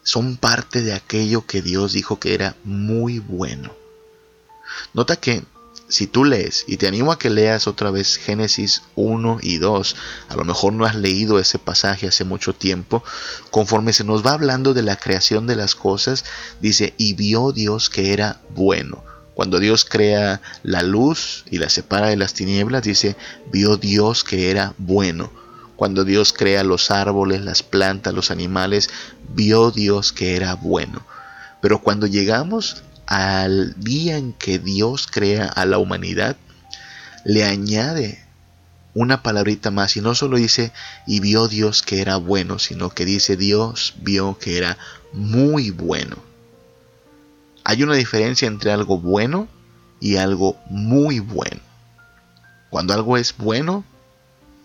son 0.02 0.36
parte 0.36 0.82
de 0.82 0.94
aquello 0.94 1.46
que 1.46 1.62
Dios 1.62 1.92
dijo 1.92 2.18
que 2.18 2.34
era 2.34 2.56
muy 2.64 3.18
bueno. 3.18 3.74
Nota 4.94 5.16
que 5.16 5.44
si 5.88 6.06
tú 6.06 6.24
lees, 6.24 6.64
y 6.66 6.76
te 6.76 6.86
animo 6.86 7.12
a 7.12 7.18
que 7.18 7.30
leas 7.30 7.66
otra 7.66 7.90
vez 7.90 8.16
Génesis 8.16 8.82
1 8.94 9.38
y 9.40 9.56
2, 9.56 9.96
a 10.28 10.36
lo 10.36 10.44
mejor 10.44 10.74
no 10.74 10.84
has 10.84 10.94
leído 10.94 11.38
ese 11.38 11.58
pasaje 11.58 12.06
hace 12.06 12.24
mucho 12.24 12.54
tiempo, 12.54 13.02
conforme 13.50 13.94
se 13.94 14.04
nos 14.04 14.24
va 14.24 14.32
hablando 14.32 14.74
de 14.74 14.82
la 14.82 14.96
creación 14.96 15.46
de 15.46 15.56
las 15.56 15.74
cosas, 15.74 16.24
dice, 16.60 16.94
y 16.98 17.14
vio 17.14 17.52
Dios 17.52 17.88
que 17.88 18.12
era 18.12 18.40
bueno. 18.50 19.02
Cuando 19.34 19.60
Dios 19.60 19.84
crea 19.84 20.42
la 20.62 20.82
luz 20.82 21.44
y 21.50 21.58
la 21.58 21.70
separa 21.70 22.08
de 22.08 22.16
las 22.16 22.34
tinieblas, 22.34 22.82
dice, 22.82 23.16
vio 23.50 23.76
Dios 23.76 24.24
que 24.24 24.50
era 24.50 24.74
bueno. 24.78 25.32
Cuando 25.76 26.04
Dios 26.04 26.32
crea 26.32 26.64
los 26.64 26.90
árboles, 26.90 27.42
las 27.42 27.62
plantas, 27.62 28.12
los 28.12 28.32
animales, 28.32 28.90
vio 29.32 29.70
Dios 29.70 30.12
que 30.12 30.34
era 30.34 30.54
bueno. 30.54 31.06
Pero 31.62 31.80
cuando 31.80 32.08
llegamos 32.08 32.82
al 33.08 33.74
día 33.80 34.18
en 34.18 34.34
que 34.34 34.58
Dios 34.58 35.06
crea 35.10 35.46
a 35.46 35.64
la 35.64 35.78
humanidad, 35.78 36.36
le 37.24 37.42
añade 37.42 38.22
una 38.92 39.22
palabrita 39.22 39.70
más 39.70 39.96
y 39.96 40.02
no 40.02 40.14
solo 40.14 40.36
dice 40.36 40.72
y 41.06 41.20
vio 41.20 41.48
Dios 41.48 41.80
que 41.80 42.02
era 42.02 42.16
bueno, 42.16 42.58
sino 42.58 42.90
que 42.90 43.06
dice 43.06 43.38
Dios 43.38 43.94
vio 44.02 44.38
que 44.38 44.58
era 44.58 44.76
muy 45.14 45.70
bueno. 45.70 46.16
Hay 47.64 47.82
una 47.82 47.94
diferencia 47.94 48.46
entre 48.46 48.72
algo 48.72 48.98
bueno 48.98 49.48
y 50.00 50.16
algo 50.16 50.58
muy 50.68 51.20
bueno. 51.20 51.62
Cuando 52.68 52.92
algo 52.92 53.16
es 53.16 53.34
bueno, 53.38 53.84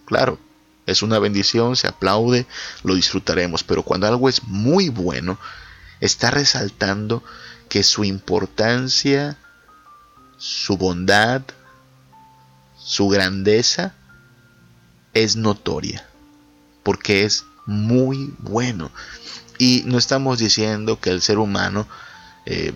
claro, 0.06 0.38
es 0.86 1.02
una 1.02 1.18
bendición, 1.18 1.78
se 1.78 1.88
aplaude, 1.88 2.46
lo 2.84 2.94
disfrutaremos, 2.96 3.64
pero 3.64 3.84
cuando 3.84 4.06
algo 4.06 4.28
es 4.28 4.44
muy 4.44 4.90
bueno, 4.90 5.40
está 6.02 6.30
resaltando 6.30 7.24
que 7.74 7.82
su 7.82 8.04
importancia, 8.04 9.36
su 10.38 10.78
bondad, 10.78 11.42
su 12.78 13.08
grandeza 13.08 13.96
es 15.16 15.38
notoria, 15.38 16.08
porque 16.84 17.24
es 17.24 17.46
muy 17.66 18.32
bueno. 18.38 18.92
Y 19.58 19.82
no 19.88 19.98
estamos 19.98 20.38
diciendo 20.38 21.00
que 21.00 21.10
el 21.10 21.24
ser 21.24 21.40
humano 21.40 21.88
eh, 22.46 22.76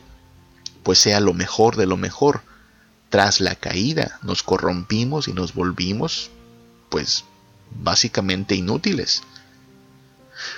pues 0.82 0.98
sea 0.98 1.20
lo 1.20 1.36
mejor 1.36 1.76
de 1.76 1.86
lo 1.86 1.96
mejor. 1.96 2.42
Tras 3.10 3.40
la 3.40 3.54
caída 3.54 4.18
nos 4.24 4.42
corrompimos 4.42 5.28
y 5.28 5.34
nos 5.34 5.54
volvimos 5.54 6.32
pues 6.90 7.24
básicamente 7.70 8.56
inútiles. 8.56 9.22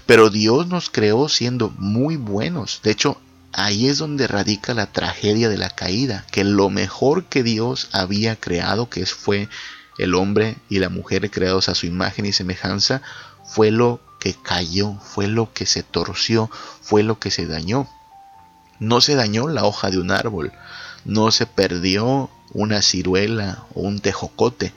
Pero 0.06 0.30
Dios 0.30 0.68
nos 0.68 0.90
creó 0.90 1.28
siendo 1.28 1.72
muy 1.72 2.16
buenos. 2.16 2.80
De 2.84 2.92
hecho, 2.92 3.20
ahí 3.54 3.88
es 3.88 3.98
donde 3.98 4.28
radica 4.28 4.74
la 4.74 4.88
tragedia 4.88 5.50
de 5.50 5.58
la 5.58 5.70
caída, 5.70 6.26
que 6.32 6.44
lo 6.44 6.70
mejor 6.70 7.26
que 7.26 7.44
Dios 7.44 7.90
había 7.92 8.36
creado, 8.36 8.90
que 8.90 9.06
fue 9.06 9.50
el 9.98 10.16
hombre 10.16 10.58
y 10.70 10.80
la 10.80 10.90
mujer 10.90 11.30
creados 11.30 11.70
a 11.70 11.76
su 11.76 11.86
imagen 11.86 12.26
y 12.26 12.34
semejanza, 12.34 13.02
fue 13.44 13.72
lo 13.72 14.02
que 14.20 14.34
cayó, 14.34 14.94
fue 14.96 15.28
lo 15.28 15.54
que 15.54 15.66
se 15.66 15.84
torció, 15.84 16.50
fue 16.82 17.04
lo 17.04 17.20
que 17.20 17.32
se 17.32 17.48
dañó. 17.48 17.90
No 18.80 19.02
se 19.02 19.16
dañó 19.16 19.48
la 19.48 19.66
hoja 19.66 19.90
de 19.90 19.98
un 19.98 20.12
árbol, 20.12 20.54
no 21.06 21.32
se 21.32 21.46
perdió 21.46 22.30
una 22.54 22.82
ciruela 22.82 23.66
o 23.74 23.82
un 23.82 24.00
tejocote, 24.00 24.74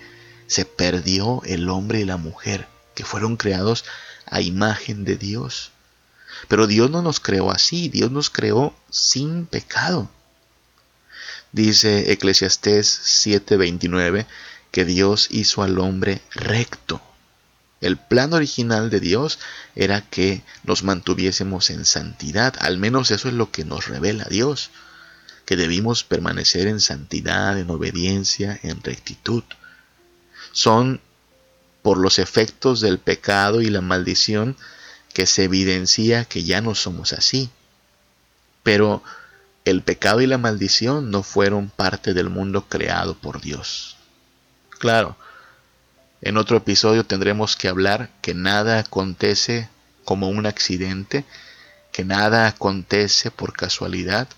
se 0.47 0.65
perdió 0.65 1.43
el 1.45 1.69
hombre 1.69 2.01
y 2.01 2.05
la 2.05 2.17
mujer, 2.17 2.67
que 2.95 3.05
fueron 3.05 3.37
creados 3.37 3.85
a 4.27 4.41
imagen 4.41 5.05
de 5.05 5.17
Dios. 5.17 5.72
Pero 6.49 6.67
Dios 6.67 6.91
no 6.91 7.03
nos 7.03 7.21
creó 7.21 7.51
así, 7.51 7.89
Dios 7.89 8.11
nos 8.11 8.31
creó 8.31 8.75
sin 8.91 9.47
pecado. 9.47 10.11
Dice 11.53 12.13
Eclesiastés 12.13 12.87
7:29 13.27 14.27
que 14.71 14.85
Dios 14.85 15.29
hizo 15.31 15.63
al 15.63 15.79
hombre 15.79 16.23
recto. 16.35 17.01
El 17.83 17.99
plan 17.99 18.33
original 18.33 18.91
de 18.91 19.01
Dios 19.01 19.39
era 19.75 20.01
que 20.01 20.43
nos 20.65 20.83
mantuviésemos 20.83 21.69
en 21.71 21.85
santidad, 21.85 22.55
al 22.61 22.79
menos 22.79 23.11
eso 23.11 23.29
es 23.29 23.35
lo 23.35 23.51
que 23.51 23.65
nos 23.65 23.89
revela 23.89 24.25
Dios, 24.31 24.71
que 25.45 25.57
debimos 25.57 26.05
permanecer 26.05 26.69
en 26.69 26.81
santidad, 26.81 27.59
en 27.59 27.69
obediencia, 27.71 28.59
en 28.63 28.83
rectitud. 28.83 29.43
Son 30.53 31.01
por 31.83 31.99
los 31.99 32.19
efectos 32.19 32.81
del 32.81 32.99
pecado 32.99 33.61
y 33.61 33.69
la 33.69 33.81
maldición 33.81 34.57
que 35.13 35.27
se 35.27 35.45
evidencia 35.45 36.25
que 36.25 36.45
ya 36.45 36.61
no 36.61 36.75
somos 36.75 37.13
así. 37.13 37.51
Pero 38.63 39.03
el 39.65 39.83
pecado 39.83 40.21
y 40.21 40.27
la 40.27 40.39
maldición 40.39 41.11
no 41.11 41.23
fueron 41.23 41.69
parte 41.69 42.15
del 42.15 42.31
mundo 42.31 42.67
creado 42.69 43.15
por 43.15 43.41
Dios. 43.41 43.97
Claro, 44.79 45.17
en 46.21 46.37
otro 46.37 46.57
episodio 46.57 47.05
tendremos 47.05 47.57
que 47.57 47.69
hablar 47.69 48.11
que 48.21 48.35
nada 48.35 48.79
acontece 48.79 49.69
como 50.05 50.29
un 50.29 50.47
accidente, 50.47 51.25
que 51.93 52.05
nada 52.05 52.47
acontece 52.47 53.31
por 53.31 53.53
casualidad 53.53 54.29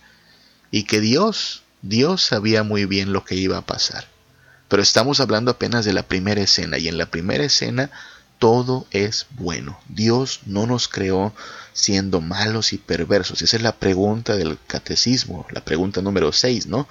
y 0.71 0.85
que 0.85 1.01
Dios, 1.01 1.63
Dios 1.83 2.23
sabía 2.23 2.63
muy 2.63 2.85
bien 2.85 3.13
lo 3.13 3.25
que 3.25 3.37
iba 3.37 3.59
a 3.59 3.67
pasar. 3.67 4.09
Pero 4.69 4.83
estamos 4.83 5.21
hablando 5.21 5.51
apenas 5.51 5.85
de 5.85 5.93
la 5.93 6.03
primera 6.03 6.41
escena 6.41 6.79
y 6.79 6.89
en 6.89 6.99
la 6.99 7.07
primera 7.07 7.45
escena 7.45 7.91
todo 8.39 8.87
es 8.91 9.27
bueno. 9.31 9.79
Dios 9.89 10.41
no 10.47 10.67
nos 10.67 10.89
creó 10.89 11.33
siendo 11.73 12.21
malos 12.21 12.73
y 12.73 12.79
perversos. 12.79 13.43
Esa 13.43 13.57
es 13.57 13.63
la 13.63 13.77
pregunta 13.77 14.37
del 14.37 14.59
catecismo, 14.67 15.47
la 15.51 15.65
pregunta 15.65 16.03
número 16.03 16.33
6, 16.33 16.67
¿no? 16.67 16.89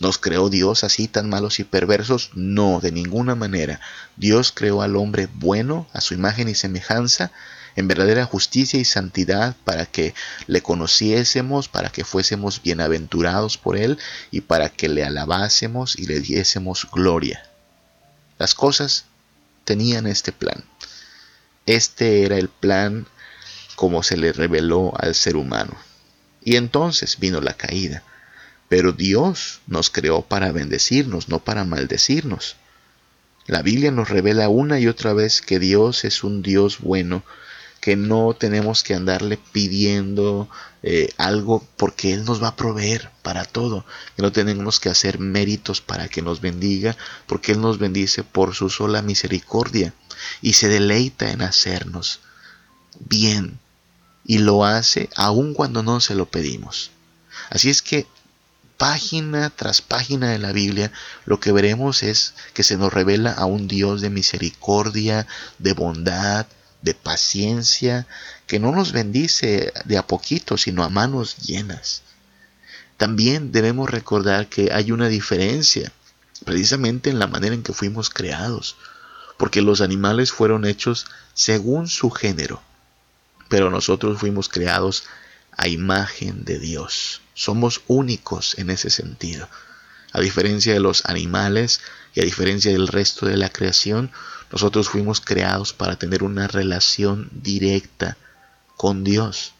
¿Nos 0.00 0.18
creó 0.18 0.50
Dios 0.50 0.84
así 0.84 1.08
tan 1.08 1.28
malos 1.28 1.58
y 1.58 1.64
perversos? 1.64 2.30
No, 2.34 2.80
de 2.80 2.92
ninguna 2.92 3.34
manera. 3.34 3.80
Dios 4.16 4.52
creó 4.52 4.82
al 4.82 4.96
hombre 4.96 5.28
bueno, 5.32 5.88
a 5.92 6.02
su 6.02 6.12
imagen 6.12 6.48
y 6.48 6.54
semejanza, 6.54 7.32
en 7.76 7.88
verdadera 7.88 8.24
justicia 8.24 8.78
y 8.78 8.84
santidad 8.84 9.54
para 9.64 9.86
que 9.86 10.14
le 10.46 10.62
conociésemos, 10.62 11.68
para 11.68 11.90
que 11.90 12.04
fuésemos 12.04 12.62
bienaventurados 12.62 13.58
por 13.58 13.76
él 13.76 13.98
y 14.30 14.42
para 14.42 14.68
que 14.68 14.88
le 14.88 15.04
alabásemos 15.04 15.98
y 15.98 16.06
le 16.06 16.20
diésemos 16.20 16.86
gloria. 16.90 17.42
Las 18.38 18.54
cosas 18.54 19.06
tenían 19.66 20.06
este 20.06 20.32
plan. 20.32 20.64
Este 21.66 22.22
era 22.24 22.38
el 22.38 22.48
plan 22.48 23.06
como 23.74 24.02
se 24.02 24.16
le 24.16 24.32
reveló 24.32 24.94
al 24.96 25.14
ser 25.14 25.36
humano. 25.36 25.76
Y 26.42 26.56
entonces 26.56 27.18
vino 27.18 27.42
la 27.42 27.52
caída. 27.52 28.02
Pero 28.68 28.92
Dios 28.92 29.60
nos 29.66 29.90
creó 29.90 30.22
para 30.22 30.52
bendecirnos, 30.52 31.28
no 31.28 31.40
para 31.40 31.64
maldecirnos. 31.64 32.56
La 33.46 33.62
Biblia 33.62 33.90
nos 33.90 34.08
revela 34.08 34.48
una 34.48 34.80
y 34.80 34.86
otra 34.86 35.12
vez 35.12 35.40
que 35.42 35.58
Dios 35.58 36.04
es 36.04 36.24
un 36.24 36.42
Dios 36.42 36.78
bueno 36.80 37.22
que 37.86 37.94
no 37.94 38.34
tenemos 38.34 38.82
que 38.82 38.94
andarle 38.94 39.38
pidiendo 39.52 40.48
eh, 40.82 41.08
algo 41.18 41.64
porque 41.76 42.12
Él 42.12 42.24
nos 42.24 42.42
va 42.42 42.48
a 42.48 42.56
proveer 42.56 43.12
para 43.22 43.44
todo, 43.44 43.86
que 44.16 44.22
no 44.22 44.32
tenemos 44.32 44.80
que 44.80 44.88
hacer 44.88 45.20
méritos 45.20 45.82
para 45.82 46.08
que 46.08 46.20
nos 46.20 46.40
bendiga, 46.40 46.96
porque 47.28 47.52
Él 47.52 47.60
nos 47.60 47.78
bendice 47.78 48.24
por 48.24 48.56
su 48.56 48.70
sola 48.70 49.02
misericordia 49.02 49.94
y 50.42 50.54
se 50.54 50.66
deleita 50.66 51.30
en 51.30 51.42
hacernos 51.42 52.18
bien 52.98 53.60
y 54.24 54.38
lo 54.38 54.64
hace 54.64 55.08
aun 55.14 55.54
cuando 55.54 55.84
no 55.84 56.00
se 56.00 56.16
lo 56.16 56.26
pedimos. 56.26 56.90
Así 57.50 57.70
es 57.70 57.82
que 57.82 58.08
página 58.78 59.50
tras 59.50 59.80
página 59.80 60.32
de 60.32 60.40
la 60.40 60.50
Biblia, 60.50 60.90
lo 61.24 61.38
que 61.38 61.52
veremos 61.52 62.02
es 62.02 62.34
que 62.52 62.64
se 62.64 62.76
nos 62.76 62.92
revela 62.92 63.30
a 63.30 63.44
un 63.44 63.68
Dios 63.68 64.00
de 64.00 64.10
misericordia, 64.10 65.28
de 65.60 65.72
bondad, 65.72 66.46
de 66.82 66.94
paciencia, 66.94 68.06
que 68.46 68.58
no 68.58 68.72
nos 68.72 68.92
bendice 68.92 69.72
de 69.84 69.98
a 69.98 70.06
poquito, 70.06 70.56
sino 70.56 70.84
a 70.84 70.88
manos 70.88 71.36
llenas. 71.38 72.02
También 72.96 73.52
debemos 73.52 73.90
recordar 73.90 74.48
que 74.48 74.72
hay 74.72 74.92
una 74.92 75.08
diferencia, 75.08 75.92
precisamente 76.44 77.10
en 77.10 77.18
la 77.18 77.26
manera 77.26 77.54
en 77.54 77.62
que 77.62 77.72
fuimos 77.72 78.10
creados, 78.10 78.76
porque 79.36 79.62
los 79.62 79.80
animales 79.80 80.32
fueron 80.32 80.64
hechos 80.64 81.06
según 81.34 81.88
su 81.88 82.10
género, 82.10 82.62
pero 83.48 83.70
nosotros 83.70 84.18
fuimos 84.18 84.48
creados 84.48 85.04
a 85.56 85.68
imagen 85.68 86.44
de 86.44 86.58
Dios. 86.58 87.20
Somos 87.34 87.82
únicos 87.86 88.58
en 88.58 88.70
ese 88.70 88.90
sentido. 88.90 89.48
A 90.12 90.20
diferencia 90.20 90.72
de 90.72 90.80
los 90.80 91.04
animales 91.04 91.80
y 92.14 92.20
a 92.20 92.24
diferencia 92.24 92.72
del 92.72 92.88
resto 92.88 93.26
de 93.26 93.36
la 93.36 93.50
creación, 93.50 94.10
nosotros 94.52 94.88
fuimos 94.88 95.20
creados 95.20 95.72
para 95.72 95.96
tener 95.96 96.22
una 96.22 96.46
relación 96.46 97.28
directa 97.32 98.16
con 98.76 99.04
Dios. 99.04 99.52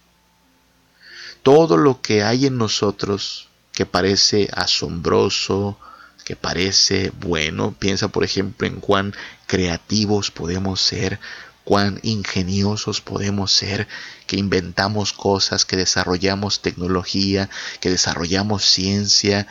Todo 1.43 1.77
lo 1.77 2.01
que 2.01 2.23
hay 2.23 2.45
en 2.45 2.57
nosotros 2.57 3.47
que 3.73 3.85
parece 3.85 4.49
asombroso, 4.53 5.77
que 6.25 6.35
parece 6.35 7.11
bueno, 7.19 7.73
piensa 7.77 8.09
por 8.09 8.23
ejemplo 8.23 8.67
en 8.67 8.79
cuán 8.79 9.13
creativos 9.45 10.31
podemos 10.31 10.81
ser, 10.81 11.19
cuán 11.63 11.99
ingeniosos 12.01 13.01
podemos 13.01 13.51
ser, 13.51 13.87
que 14.25 14.37
inventamos 14.37 15.13
cosas, 15.13 15.65
que 15.65 15.77
desarrollamos 15.77 16.61
tecnología, 16.61 17.49
que 17.79 17.89
desarrollamos 17.89 18.65
ciencia, 18.65 19.47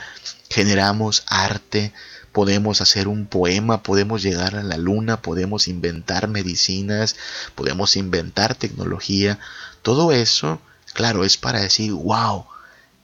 generamos 0.51 1.25
arte, 1.27 1.93
podemos 2.37 2.83
hacer 2.83 3.09
un 3.09 3.25
poema, 3.25 3.83
podemos 3.83 4.23
llegar 4.23 4.57
a 4.57 4.63
la 4.63 4.77
luna, 4.77 5.23
podemos 5.23 5.69
inventar 5.69 6.29
medicinas, 6.29 7.17
podemos 7.55 7.97
inventar 7.97 8.55
tecnología. 8.55 9.39
Todo 9.81 10.13
eso, 10.13 10.61
claro, 10.93 11.25
es 11.25 11.39
para 11.39 11.61
decir, 11.63 11.93
wow, 11.95 12.45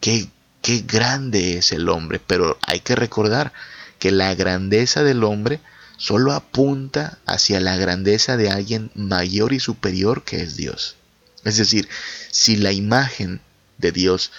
qué, 0.01 0.29
qué 0.61 0.85
grande 0.87 1.57
es 1.57 1.73
el 1.73 1.89
hombre. 1.89 2.21
Pero 2.21 2.59
hay 2.67 2.81
que 2.81 2.95
recordar 2.95 3.55
que 3.99 4.11
la 4.11 4.35
grandeza 4.35 5.03
del 5.03 5.25
hombre 5.25 5.61
solo 5.97 6.35
apunta 6.35 7.17
hacia 7.25 7.59
la 7.59 7.79
grandeza 7.79 8.37
de 8.37 8.51
alguien 8.51 8.91
mayor 8.95 9.55
y 9.55 9.61
superior 9.61 10.25
que 10.25 10.43
es 10.43 10.57
Dios. 10.57 10.97
Es 11.43 11.57
decir, 11.57 11.89
si 12.31 12.57
la 12.57 12.73
imagen 12.73 13.41
de 13.79 13.93
Dios 13.93 14.31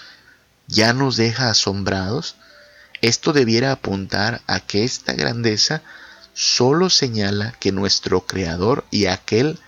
ya 0.68 0.92
nos 0.92 1.16
deja 1.16 1.50
asombrados, 1.50 2.36
esto 3.08 3.34
debiera 3.34 3.70
apuntar 3.70 4.40
a 4.46 4.60
que 4.60 4.84
esta 4.84 5.12
grandeza 5.12 5.82
solo 6.32 6.88
señala 6.88 7.52
que 7.60 7.70
nuestro 7.70 8.22
Creador 8.26 8.84
y 8.90 9.06
aquel 9.06 9.58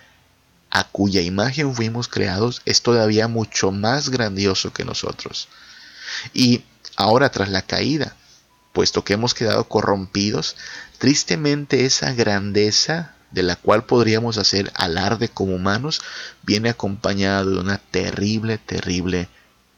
a 0.71 0.85
cuya 0.85 1.21
imagen 1.21 1.73
fuimos 1.75 2.07
creados 2.07 2.61
es 2.65 2.81
todavía 2.81 3.27
mucho 3.27 3.71
más 3.71 4.09
grandioso 4.09 4.73
que 4.73 4.85
nosotros. 4.85 5.49
Y 6.33 6.63
ahora 6.95 7.29
tras 7.29 7.49
la 7.49 7.61
caída, 7.61 8.15
puesto 8.73 9.03
que 9.03 9.13
hemos 9.13 9.35
quedado 9.35 9.67
corrompidos, 9.67 10.55
tristemente 10.97 11.85
esa 11.85 12.13
grandeza 12.13 13.13
de 13.29 13.43
la 13.43 13.55
cual 13.55 13.85
podríamos 13.85 14.39
hacer 14.39 14.71
alarde 14.73 15.29
como 15.29 15.53
humanos, 15.53 16.01
viene 16.41 16.69
acompañada 16.69 17.43
de 17.43 17.59
una 17.59 17.77
terrible, 17.77 18.57
terrible 18.57 19.29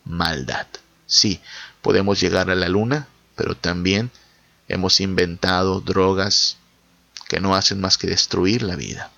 maldad. 0.05 0.67
Sí, 1.07 1.41
podemos 1.81 2.21
llegar 2.21 2.49
a 2.49 2.55
la 2.55 2.69
luna, 2.69 3.07
pero 3.39 3.56
también 3.56 4.12
hemos 4.67 4.99
inventado 4.99 5.80
drogas 5.80 6.58
que 7.30 7.39
no 7.39 7.56
hacen 7.56 7.80
más 7.80 7.97
que 7.97 8.08
destruir 8.08 8.63
la 8.63 8.75
vida. 8.75 9.12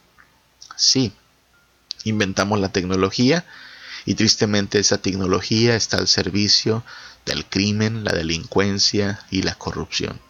Sí, 0.76 1.12
inventamos 2.04 2.60
la 2.60 2.72
tecnología 2.72 3.48
y 4.06 4.14
tristemente 4.14 4.78
esa 4.78 5.00
tecnología 5.00 5.76
está 5.76 5.98
al 5.98 6.08
servicio 6.08 6.84
del 7.26 7.48
crimen, 7.48 8.04
la 8.04 8.12
delincuencia 8.12 9.26
y 9.32 9.42
la 9.42 9.56
corrupción. 9.56 10.22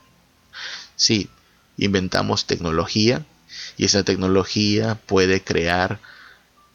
Sí, 0.96 1.30
inventamos 1.78 2.48
tecnología 2.48 3.26
Y 3.76 3.84
esa 3.84 4.04
tecnología 4.04 4.96
puede 4.96 5.44
crear 5.44 6.00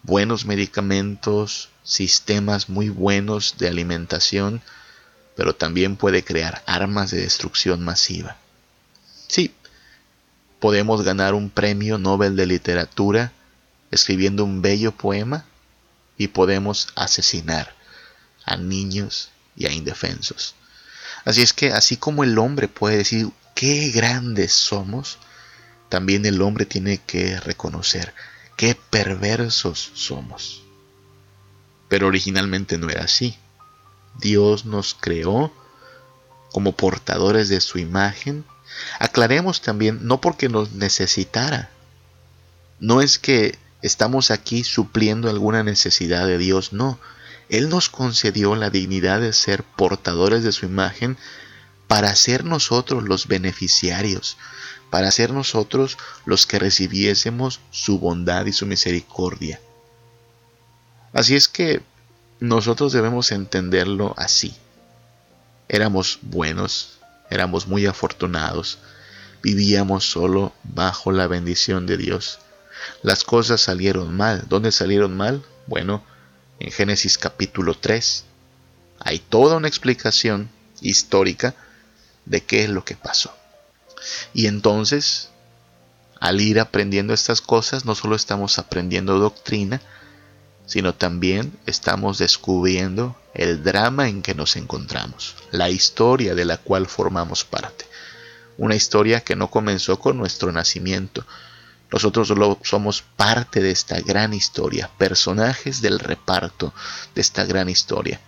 buenos 0.02 0.44
medicamentos, 0.44 1.70
sistemas 1.82 2.68
muy 2.68 2.90
buenos 2.90 3.56
de 3.56 3.68
alimentación, 3.68 4.60
pero 5.36 5.54
también 5.54 5.96
puede 5.96 6.24
crear 6.24 6.62
armas 6.66 7.10
de 7.10 7.20
destrucción 7.20 7.84
masiva. 7.84 8.38
Sí, 9.28 9.54
podemos 10.58 11.02
ganar 11.02 11.34
un 11.34 11.50
premio 11.50 11.98
Nobel 11.98 12.34
de 12.36 12.46
literatura 12.46 13.32
escribiendo 13.90 14.44
un 14.44 14.62
bello 14.62 14.92
poema 14.92 15.44
y 16.16 16.28
podemos 16.28 16.88
asesinar 16.96 17.74
a 18.44 18.56
niños 18.56 19.30
y 19.56 19.66
a 19.66 19.72
indefensos. 19.72 20.54
Así 21.24 21.42
es 21.42 21.52
que 21.52 21.72
así 21.72 21.96
como 21.96 22.24
el 22.24 22.38
hombre 22.38 22.68
puede 22.68 22.98
decir 22.98 23.30
qué 23.54 23.90
grandes 23.90 24.52
somos, 24.52 25.18
también 25.88 26.24
el 26.24 26.40
hombre 26.40 26.66
tiene 26.66 26.98
que 26.98 27.38
reconocer 27.40 28.14
qué 28.56 28.74
perversos 28.74 29.92
somos. 29.94 30.62
Pero 31.88 32.06
originalmente 32.06 32.78
no 32.78 32.88
era 32.88 33.04
así. 33.04 33.36
Dios 34.20 34.64
nos 34.64 34.94
creó 34.94 35.52
como 36.52 36.72
portadores 36.72 37.48
de 37.48 37.60
su 37.60 37.78
imagen. 37.78 38.44
Aclaremos 38.98 39.60
también, 39.62 40.00
no 40.02 40.20
porque 40.20 40.48
nos 40.48 40.72
necesitara. 40.72 41.70
No 42.80 43.00
es 43.00 43.18
que 43.18 43.58
estamos 43.82 44.30
aquí 44.30 44.64
supliendo 44.64 45.28
alguna 45.30 45.62
necesidad 45.62 46.26
de 46.26 46.38
Dios, 46.38 46.72
no. 46.72 46.98
Él 47.48 47.68
nos 47.68 47.88
concedió 47.88 48.56
la 48.56 48.70
dignidad 48.70 49.20
de 49.20 49.32
ser 49.32 49.62
portadores 49.62 50.42
de 50.42 50.52
su 50.52 50.66
imagen 50.66 51.16
para 51.86 52.14
ser 52.16 52.44
nosotros 52.44 53.04
los 53.04 53.28
beneficiarios, 53.28 54.36
para 54.90 55.10
ser 55.10 55.32
nosotros 55.32 55.96
los 56.24 56.46
que 56.46 56.58
recibiésemos 56.58 57.60
su 57.70 57.98
bondad 57.98 58.46
y 58.46 58.52
su 58.52 58.66
misericordia. 58.66 59.60
Así 61.12 61.36
es 61.36 61.48
que 61.48 61.82
nosotros 62.40 62.92
debemos 62.92 63.32
entenderlo 63.32 64.14
así. 64.16 64.54
Éramos 65.68 66.18
buenos, 66.22 66.98
éramos 67.30 67.66
muy 67.66 67.86
afortunados, 67.86 68.78
vivíamos 69.42 70.08
solo 70.08 70.52
bajo 70.62 71.12
la 71.12 71.26
bendición 71.26 71.86
de 71.86 71.96
Dios. 71.96 72.38
Las 73.02 73.24
cosas 73.24 73.60
salieron 73.60 74.16
mal. 74.16 74.44
¿Dónde 74.48 74.70
salieron 74.70 75.16
mal? 75.16 75.42
Bueno, 75.66 76.04
en 76.58 76.70
Génesis 76.70 77.18
capítulo 77.18 77.74
3 77.74 78.24
hay 79.00 79.18
toda 79.18 79.56
una 79.56 79.68
explicación 79.68 80.50
histórica 80.80 81.54
de 82.24 82.42
qué 82.42 82.64
es 82.64 82.70
lo 82.70 82.84
que 82.84 82.96
pasó. 82.96 83.34
Y 84.34 84.46
entonces, 84.46 85.30
al 86.20 86.40
ir 86.40 86.60
aprendiendo 86.60 87.14
estas 87.14 87.40
cosas, 87.40 87.84
no 87.84 87.94
solo 87.94 88.16
estamos 88.16 88.58
aprendiendo 88.58 89.18
doctrina, 89.18 89.80
sino 90.66 90.94
también 90.94 91.56
estamos 91.64 92.18
descubriendo 92.18 93.16
el 93.34 93.62
drama 93.62 94.08
en 94.08 94.20
que 94.20 94.34
nos 94.34 94.56
encontramos, 94.56 95.36
la 95.52 95.70
historia 95.70 96.34
de 96.34 96.44
la 96.44 96.58
cual 96.58 96.86
formamos 96.86 97.44
parte. 97.44 97.86
Una 98.58 98.74
historia 98.74 99.20
que 99.20 99.36
no 99.36 99.48
comenzó 99.48 99.98
con 99.98 100.16
nuestro 100.18 100.50
nacimiento. 100.50 101.24
Nosotros 101.92 102.32
somos 102.62 103.02
parte 103.02 103.60
de 103.60 103.70
esta 103.70 104.00
gran 104.00 104.34
historia, 104.34 104.90
personajes 104.98 105.82
del 105.82 106.00
reparto 106.00 106.74
de 107.14 107.20
esta 107.20 107.44
gran 107.44 107.68
historia. 107.68 108.20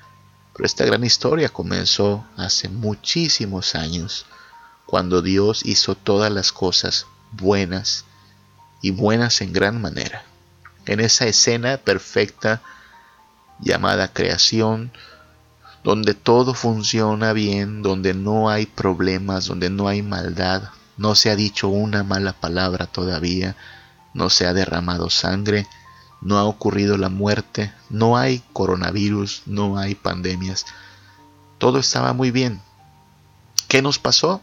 Pero 0.53 0.65
esta 0.65 0.85
gran 0.85 1.05
historia 1.05 1.49
comenzó 1.49 2.25
hace 2.37 2.69
muchísimos 2.69 3.75
años, 3.75 4.27
cuando 4.87 5.23
Dios 5.23 5.63
hizo 5.65 5.97
todas 5.97 6.31
las 6.31 6.53
cosas 6.53 7.07
buenas 7.33 8.05
y 8.81 8.91
buenas 8.91 9.41
en 9.41 9.53
gran 9.53 9.81
manera 9.81 10.25
en 10.89 11.01
esa 11.01 11.27
escena 11.27 11.77
perfecta 11.77 12.63
llamada 13.61 14.13
creación, 14.13 14.91
donde 15.85 16.15
todo 16.15 16.55
funciona 16.55 17.33
bien, 17.33 17.83
donde 17.83 18.15
no 18.15 18.49
hay 18.49 18.67
problemas, 18.67 19.47
donde 19.47 19.71
no 19.71 19.87
hay 19.87 20.03
maldad, 20.03 20.71
no 20.97 21.15
se 21.15 21.31
ha 21.31 21.37
dicho 21.37 21.69
una 21.69 22.03
mala 22.03 22.33
palabra 22.33 22.87
todavía, 22.87 23.55
no 24.15 24.31
se 24.31 24.47
ha 24.47 24.55
derramado 24.55 25.11
sangre, 25.11 25.67
no 26.23 26.39
ha 26.39 26.45
ocurrido 26.45 26.97
la 26.97 27.11
muerte, 27.11 27.73
no 27.91 28.17
hay 28.17 28.43
coronavirus, 28.53 29.43
no 29.47 29.79
hay 29.79 29.95
pandemias. 29.95 30.65
Todo 31.59 31.79
estaba 31.79 32.15
muy 32.15 32.31
bien. 32.31 32.61
¿Qué 33.69 33.83
nos 33.83 33.99
pasó? 33.99 34.43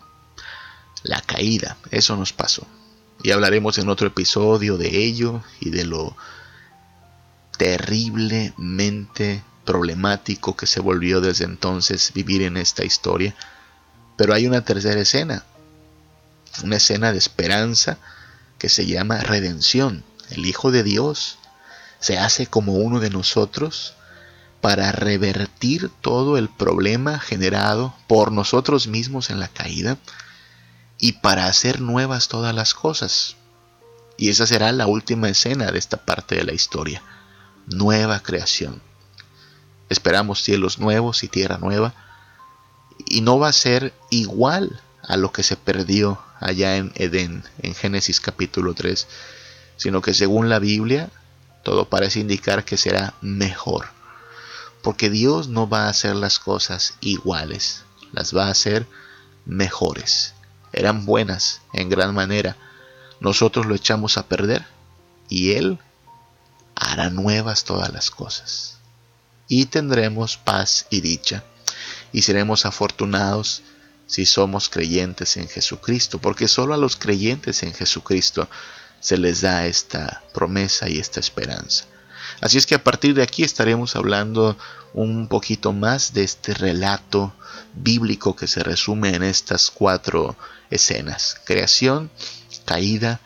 La 1.03 1.21
caída, 1.21 1.75
eso 1.91 2.15
nos 2.15 2.33
pasó. 2.33 2.65
Y 3.23 3.31
hablaremos 3.31 3.77
en 3.79 3.89
otro 3.89 4.07
episodio 4.07 4.77
de 4.77 5.03
ello 5.03 5.41
y 5.59 5.71
de 5.71 5.85
lo 5.85 6.15
terriblemente 7.57 9.43
problemático 9.65 10.55
que 10.55 10.67
se 10.67 10.79
volvió 10.79 11.19
desde 11.21 11.45
entonces 11.45 12.13
vivir 12.13 12.43
en 12.43 12.55
esta 12.57 12.85
historia. 12.85 13.35
Pero 14.15 14.33
hay 14.33 14.47
una 14.47 14.63
tercera 14.63 15.01
escena, 15.01 15.43
una 16.63 16.77
escena 16.77 17.11
de 17.11 17.17
esperanza 17.17 17.97
que 18.57 18.69
se 18.69 18.85
llama 18.85 19.19
redención. 19.19 20.03
El 20.29 20.45
Hijo 20.45 20.71
de 20.71 20.83
Dios 20.83 21.37
se 21.99 22.17
hace 22.17 22.47
como 22.47 22.73
uno 22.73 22.99
de 22.99 23.09
nosotros 23.09 23.95
para 24.61 24.91
revertir 24.91 25.91
todo 26.01 26.37
el 26.37 26.49
problema 26.49 27.19
generado 27.19 27.93
por 28.07 28.31
nosotros 28.31 28.87
mismos 28.87 29.29
en 29.29 29.39
la 29.39 29.47
caída 29.47 29.97
y 30.97 31.13
para 31.13 31.47
hacer 31.47 31.81
nuevas 31.81 32.29
todas 32.29 32.55
las 32.55 32.73
cosas. 32.73 33.35
Y 34.17 34.29
esa 34.29 34.47
será 34.47 34.71
la 34.71 34.87
última 34.87 35.27
escena 35.27 35.71
de 35.71 35.77
esta 35.77 35.97
parte 36.05 36.35
de 36.35 36.45
la 36.45 36.53
historia 36.53 37.03
nueva 37.67 38.21
creación. 38.21 38.81
Esperamos 39.89 40.43
cielos 40.43 40.79
nuevos 40.79 41.23
y 41.23 41.27
tierra 41.27 41.57
nueva. 41.57 41.93
Y 43.07 43.21
no 43.21 43.39
va 43.39 43.49
a 43.49 43.53
ser 43.53 43.93
igual 44.09 44.81
a 45.03 45.17
lo 45.17 45.31
que 45.31 45.43
se 45.43 45.57
perdió 45.57 46.19
allá 46.39 46.77
en 46.77 46.91
Edén, 46.95 47.43
en 47.61 47.75
Génesis 47.75 48.19
capítulo 48.19 48.73
3, 48.73 49.07
sino 49.77 50.01
que 50.01 50.13
según 50.13 50.49
la 50.49 50.59
Biblia, 50.59 51.09
todo 51.63 51.89
parece 51.89 52.19
indicar 52.19 52.65
que 52.65 52.77
será 52.77 53.13
mejor. 53.21 53.87
Porque 54.81 55.09
Dios 55.09 55.47
no 55.47 55.67
va 55.67 55.85
a 55.85 55.89
hacer 55.89 56.15
las 56.15 56.39
cosas 56.39 56.95
iguales, 57.01 57.83
las 58.11 58.35
va 58.35 58.47
a 58.47 58.51
hacer 58.51 58.87
mejores. 59.45 60.33
Eran 60.73 61.05
buenas 61.05 61.61
en 61.73 61.89
gran 61.89 62.13
manera. 62.13 62.57
Nosotros 63.19 63.65
lo 63.65 63.75
echamos 63.75 64.17
a 64.17 64.27
perder 64.27 64.65
y 65.29 65.53
Él 65.53 65.79
hará 66.75 67.09
nuevas 67.09 67.63
todas 67.63 67.91
las 67.91 68.11
cosas. 68.11 68.77
Y 69.47 69.65
tendremos 69.65 70.37
paz 70.37 70.87
y 70.89 71.01
dicha, 71.01 71.43
y 72.11 72.21
seremos 72.23 72.65
afortunados 72.65 73.63
si 74.07 74.25
somos 74.25 74.69
creyentes 74.69 75.37
en 75.37 75.47
Jesucristo, 75.47 76.19
porque 76.19 76.47
solo 76.47 76.73
a 76.73 76.77
los 76.77 76.95
creyentes 76.95 77.63
en 77.63 77.73
Jesucristo 77.73 78.47
se 78.99 79.17
les 79.17 79.41
da 79.41 79.65
esta 79.65 80.23
promesa 80.33 80.89
y 80.89 80.99
esta 80.99 81.19
esperanza. 81.19 81.85
Así 82.41 82.57
es 82.57 82.65
que 82.65 82.75
a 82.75 82.83
partir 82.83 83.13
de 83.13 83.23
aquí 83.23 83.43
estaremos 83.43 83.95
hablando 83.95 84.57
un 84.93 85.27
poquito 85.27 85.73
más 85.73 86.13
de 86.13 86.23
este 86.23 86.53
relato 86.53 87.33
bíblico 87.73 88.35
que 88.35 88.47
se 88.47 88.63
resume 88.63 89.15
en 89.15 89.23
estas 89.23 89.69
cuatro 89.69 90.35
escenas. 90.69 91.37
Creación, 91.45 92.09
caída, 92.65 93.19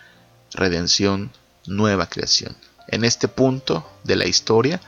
redención, 0.51 1.31
nueva 1.65 2.07
creación. 2.07 2.55
En 2.91 3.05
este 3.05 3.27
punto 3.27 3.87
de 4.03 4.15
la 4.15 4.25
historia 4.25 4.81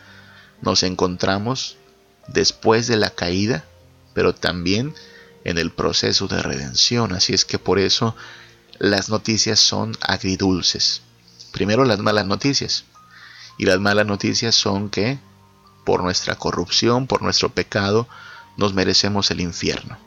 nos 0.62 0.84
encontramos 0.84 1.78
después 2.28 2.88
de 2.88 2.98
la 2.98 3.12
caída, 3.12 3.64
pero 4.14 4.34
también 4.34 4.94
en 5.44 5.58
el 5.58 5.72
proceso 5.72 6.28
de 6.28 6.42
redención. 6.42 7.14
Así 7.14 7.34
es 7.34 7.46
que 7.46 7.60
por 7.60 7.78
eso 7.80 8.16
las 8.80 9.10
noticias 9.10 9.60
son 9.60 9.96
agridulces. 10.02 11.04
Primero 11.52 11.86
las 11.86 12.00
malas 12.00 12.26
noticias. 12.26 12.86
Y 13.60 13.66
las 13.66 13.80
malas 13.80 14.08
noticias 14.08 14.56
son 14.56 14.90
que 14.90 15.20
por 15.86 16.02
nuestra 16.02 16.36
corrupción, 16.36 17.06
por 17.06 17.22
nuestro 17.22 17.50
pecado, 17.50 18.08
nos 18.58 18.74
merecemos 18.74 19.30
el 19.30 19.42
infierno. 19.42 19.98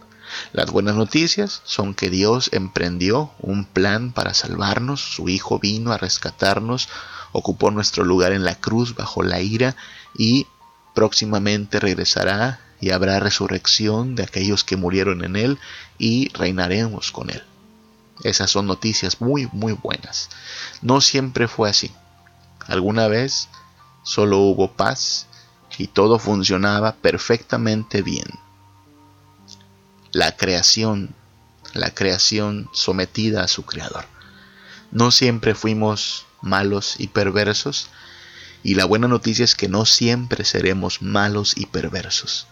Las 0.53 0.70
buenas 0.70 0.97
noticias 0.97 1.62
son 1.64 1.95
que 1.95 2.11
Dios 2.11 2.51
emprendió 2.53 3.30
un 3.38 3.64
plan 3.64 4.12
para 4.12 4.34
salvarnos, 4.34 5.01
su 5.01 5.28
Hijo 5.28 5.61
vino 5.61 5.92
a 5.92 5.99
rescatarnos, 5.99 6.88
ocupó 7.35 7.72
nuestro 7.72 8.05
lugar 8.05 8.32
en 8.32 8.45
la 8.45 8.55
cruz 8.55 8.95
bajo 8.95 9.24
la 9.24 9.41
ira 9.41 9.74
y 10.16 10.47
próximamente 10.95 11.80
regresará 11.80 12.61
y 12.80 12.93
habrá 12.93 13.18
resurrección 13.18 14.14
de 14.14 14.22
aquellos 14.22 14.62
que 14.62 14.76
murieron 14.76 15.24
en 15.24 15.35
él 15.35 15.59
y 15.99 16.28
reinaremos 16.28 17.11
con 17.11 17.30
él. 17.30 17.43
Esas 18.22 18.53
son 18.53 18.66
noticias 18.66 19.20
muy, 19.20 19.49
muy 19.51 19.72
buenas. 19.72 20.30
No 20.80 21.01
siempre 21.01 21.49
fue 21.49 21.68
así. 21.68 21.91
Alguna 22.68 23.09
vez 23.09 23.49
solo 24.05 24.39
hubo 24.39 24.70
paz 24.70 25.26
y 25.76 25.89
todo 25.89 26.20
funcionaba 26.20 26.95
perfectamente 26.95 28.03
bien. 28.03 28.28
La 30.12 30.37
creación, 30.37 31.16
la 31.72 31.93
creación 31.93 32.70
sometida 32.72 33.43
a 33.43 33.49
su 33.49 33.64
creador. 33.64 34.05
No 34.93 35.11
siempre 35.11 35.57
fuimos 35.57 36.26
malos 36.45 36.97
y 36.99 37.09
perversos, 37.09 37.88
y 38.62 38.76
la 38.76 38.84
buena 38.84 39.09
noticia 39.09 39.45
es 39.45 39.55
que 39.55 39.68
no 39.68 39.84
siempre 39.84 40.45
seremos 40.45 41.03
malos 41.03 41.55
y 41.57 41.66
perversos. 41.66 42.47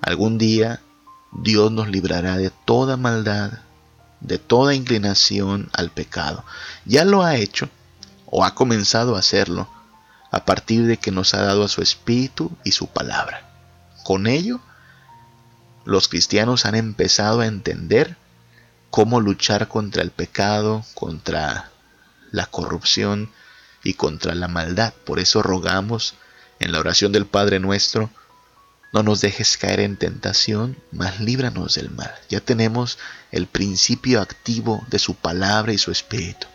Algún 0.00 0.38
día 0.38 0.80
Dios 1.32 1.72
nos 1.72 1.88
librará 1.88 2.36
de 2.36 2.50
toda 2.50 2.96
maldad, 2.96 3.60
de 4.20 4.38
toda 4.38 4.74
inclinación 4.74 5.70
al 5.72 5.90
pecado. 5.90 6.44
Ya 6.84 7.04
lo 7.04 7.22
ha 7.22 7.36
hecho, 7.36 7.68
o 8.26 8.44
ha 8.44 8.54
comenzado 8.54 9.16
a 9.16 9.20
hacerlo, 9.20 9.68
a 10.30 10.44
partir 10.44 10.86
de 10.86 10.98
que 10.98 11.10
nos 11.10 11.34
ha 11.34 11.42
dado 11.42 11.64
a 11.64 11.68
su 11.68 11.82
Espíritu 11.82 12.50
y 12.64 12.72
su 12.72 12.86
palabra. 12.86 13.50
Con 14.04 14.26
ello, 14.26 14.60
los 15.84 16.08
cristianos 16.08 16.66
han 16.66 16.74
empezado 16.74 17.40
a 17.40 17.46
entender 17.46 18.16
cómo 18.90 19.20
luchar 19.20 19.68
contra 19.68 20.02
el 20.02 20.10
pecado, 20.10 20.84
contra 20.94 21.70
la 22.30 22.46
corrupción 22.46 23.30
y 23.84 23.94
contra 23.94 24.34
la 24.34 24.48
maldad. 24.48 24.92
Por 25.04 25.18
eso 25.18 25.42
rogamos 25.42 26.14
en 26.60 26.72
la 26.72 26.80
oración 26.80 27.12
del 27.12 27.26
Padre 27.26 27.60
nuestro, 27.60 28.10
no 28.92 29.02
nos 29.02 29.20
dejes 29.20 29.56
caer 29.58 29.80
en 29.80 29.96
tentación, 29.96 30.78
mas 30.92 31.20
líbranos 31.20 31.74
del 31.74 31.90
mal. 31.90 32.14
Ya 32.30 32.40
tenemos 32.40 32.98
el 33.30 33.46
principio 33.46 34.20
activo 34.20 34.84
de 34.88 34.98
su 34.98 35.14
palabra 35.14 35.72
y 35.72 35.78
su 35.78 35.90
espíritu. 35.90 36.46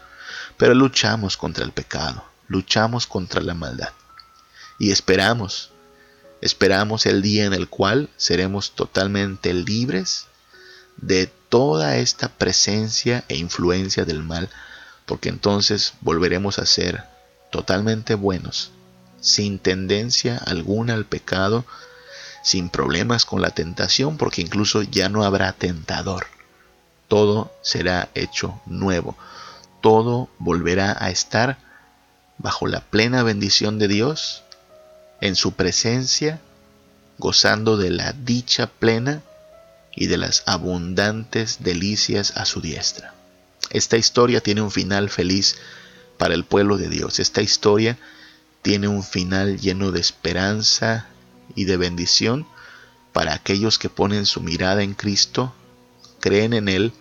Pero 0.58 0.74
luchamos 0.74 1.38
contra 1.38 1.64
el 1.64 1.72
pecado, 1.72 2.26
luchamos 2.48 3.06
contra 3.06 3.42
la 3.42 3.54
maldad. 3.54 3.90
Y 4.80 4.92
esperamos, 4.92 5.72
esperamos 6.42 7.06
el 7.06 7.22
día 7.22 7.46
en 7.46 7.54
el 7.54 7.70
cual 7.70 8.10
seremos 8.18 8.72
totalmente 8.72 9.54
libres 9.54 10.26
de 10.98 11.28
toda 11.50 11.98
esta 11.98 12.30
presencia 12.30 13.24
e 13.28 13.36
influencia 13.38 14.06
del 14.06 14.24
mal, 14.24 14.50
porque 15.06 15.30
entonces 15.30 15.94
volveremos 16.02 16.60
a 16.60 16.66
ser 16.66 17.04
totalmente 17.52 18.16
buenos, 18.16 18.72
sin 19.22 19.60
tendencia 19.60 20.38
alguna 20.38 20.94
al 20.94 21.06
pecado, 21.06 21.66
sin 22.44 22.70
problemas 22.70 23.26
con 23.26 23.42
la 23.42 23.52
tentación, 23.52 24.18
porque 24.18 24.42
incluso 24.42 24.82
ya 24.82 25.10
no 25.10 25.24
habrá 25.24 25.54
tentador. 25.54 26.28
Todo 27.08 27.54
será 27.62 28.10
hecho 28.16 28.62
nuevo. 28.66 29.18
Todo 29.82 30.30
volverá 30.40 30.96
a 31.00 31.10
estar 31.10 31.58
bajo 32.38 32.68
la 32.68 32.82
plena 32.82 33.24
bendición 33.24 33.80
de 33.80 33.88
Dios, 33.88 34.44
en 35.22 35.36
su 35.36 35.54
presencia, 35.54 36.42
gozando 37.18 37.78
de 37.78 37.92
la 37.92 38.12
dicha 38.12 38.68
plena 38.68 39.22
y 39.96 40.08
de 40.08 40.18
las 40.18 40.44
abundantes 40.46 41.64
delicias 41.64 42.36
a 42.36 42.46
su 42.46 42.60
diestra. 42.60 43.14
Esta 43.74 43.98
historia 43.98 44.42
tiene 44.42 44.62
un 44.62 44.72
final 44.72 45.10
feliz 45.10 45.58
para 46.18 46.36
el 46.36 46.46
pueblo 46.46 46.78
de 46.78 46.90
Dios. 46.90 47.20
Esta 47.20 47.42
historia 47.42 47.98
tiene 48.62 48.88
un 48.88 49.04
final 49.04 49.60
lleno 49.60 49.92
de 49.92 50.00
esperanza 50.00 51.08
y 51.56 51.66
de 51.66 51.76
bendición 51.78 52.48
para 53.12 53.34
aquellos 53.34 53.80
que 53.80 53.90
ponen 53.90 54.26
su 54.26 54.42
mirada 54.42 54.84
en 54.84 54.94
Cristo, 54.94 55.54
creen 56.20 56.54
en 56.54 56.70
Él 56.70 56.94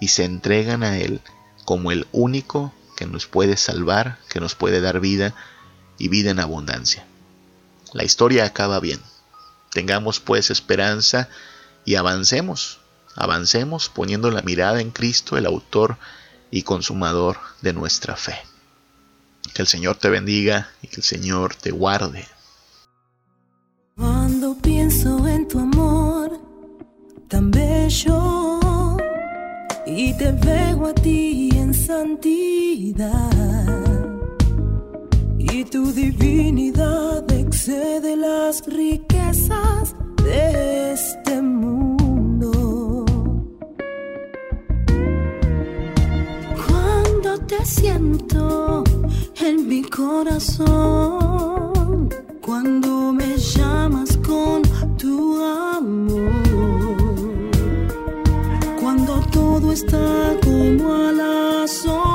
y 0.00 0.08
se 0.08 0.24
entregan 0.24 0.82
a 0.82 0.98
Él 0.98 1.20
como 1.64 1.92
el 1.92 2.06
único 2.12 2.72
que 2.96 3.06
nos 3.06 3.26
puede 3.26 3.56
salvar, 3.58 4.18
que 4.30 4.40
nos 4.40 4.54
puede 4.54 4.80
dar 4.80 5.00
vida 5.00 5.34
y 5.98 6.08
vida 6.08 6.30
en 6.30 6.40
abundancia. 6.40 7.06
La 7.92 8.04
historia 8.04 8.46
acaba 8.46 8.80
bien. 8.80 9.00
Tengamos 9.72 10.18
pues 10.20 10.50
esperanza 10.50 11.28
y 11.84 11.96
avancemos, 11.96 12.80
avancemos 13.16 13.88
poniendo 13.88 14.30
la 14.30 14.42
mirada 14.42 14.80
en 14.80 14.90
Cristo, 14.90 15.36
el 15.36 15.46
autor 15.46 15.96
y 16.50 16.62
consumador 16.62 17.38
de 17.62 17.72
nuestra 17.72 18.16
fe. 18.16 18.36
Que 19.54 19.62
el 19.62 19.68
Señor 19.68 19.96
te 19.96 20.10
bendiga 20.10 20.68
y 20.82 20.88
que 20.88 20.96
el 20.96 21.02
Señor 21.02 21.54
te 21.54 21.70
guarde. 21.70 22.26
Cuando 23.96 24.54
pienso 24.58 25.26
en 25.26 25.48
tu 25.48 25.58
amor 25.58 26.38
tan 27.28 27.50
bello 27.50 28.96
y 29.86 30.12
te 30.18 30.32
veo 30.32 30.86
a 30.86 30.94
ti 30.94 31.48
en 31.54 31.72
santidad 31.72 33.30
y 35.38 35.64
tu 35.64 35.92
divinidad 35.92 37.30
excede 37.32 38.16
las 38.16 38.66
riquezas 38.66 39.94
de 40.22 40.92
este 40.92 41.40
mundo. 41.40 41.55
Te 47.46 47.64
siento 47.64 48.82
en 49.40 49.68
mi 49.68 49.82
corazón, 49.82 50.68
cuando 52.40 53.12
me 53.12 53.36
llamas 53.36 54.16
con 54.18 54.62
tu 54.96 55.42
amor, 55.42 56.32
cuando 58.80 59.20
todo 59.32 59.72
está 59.72 60.36
como 60.42 60.94
a 60.94 61.12
la 61.12 61.68
sombra 61.68 62.05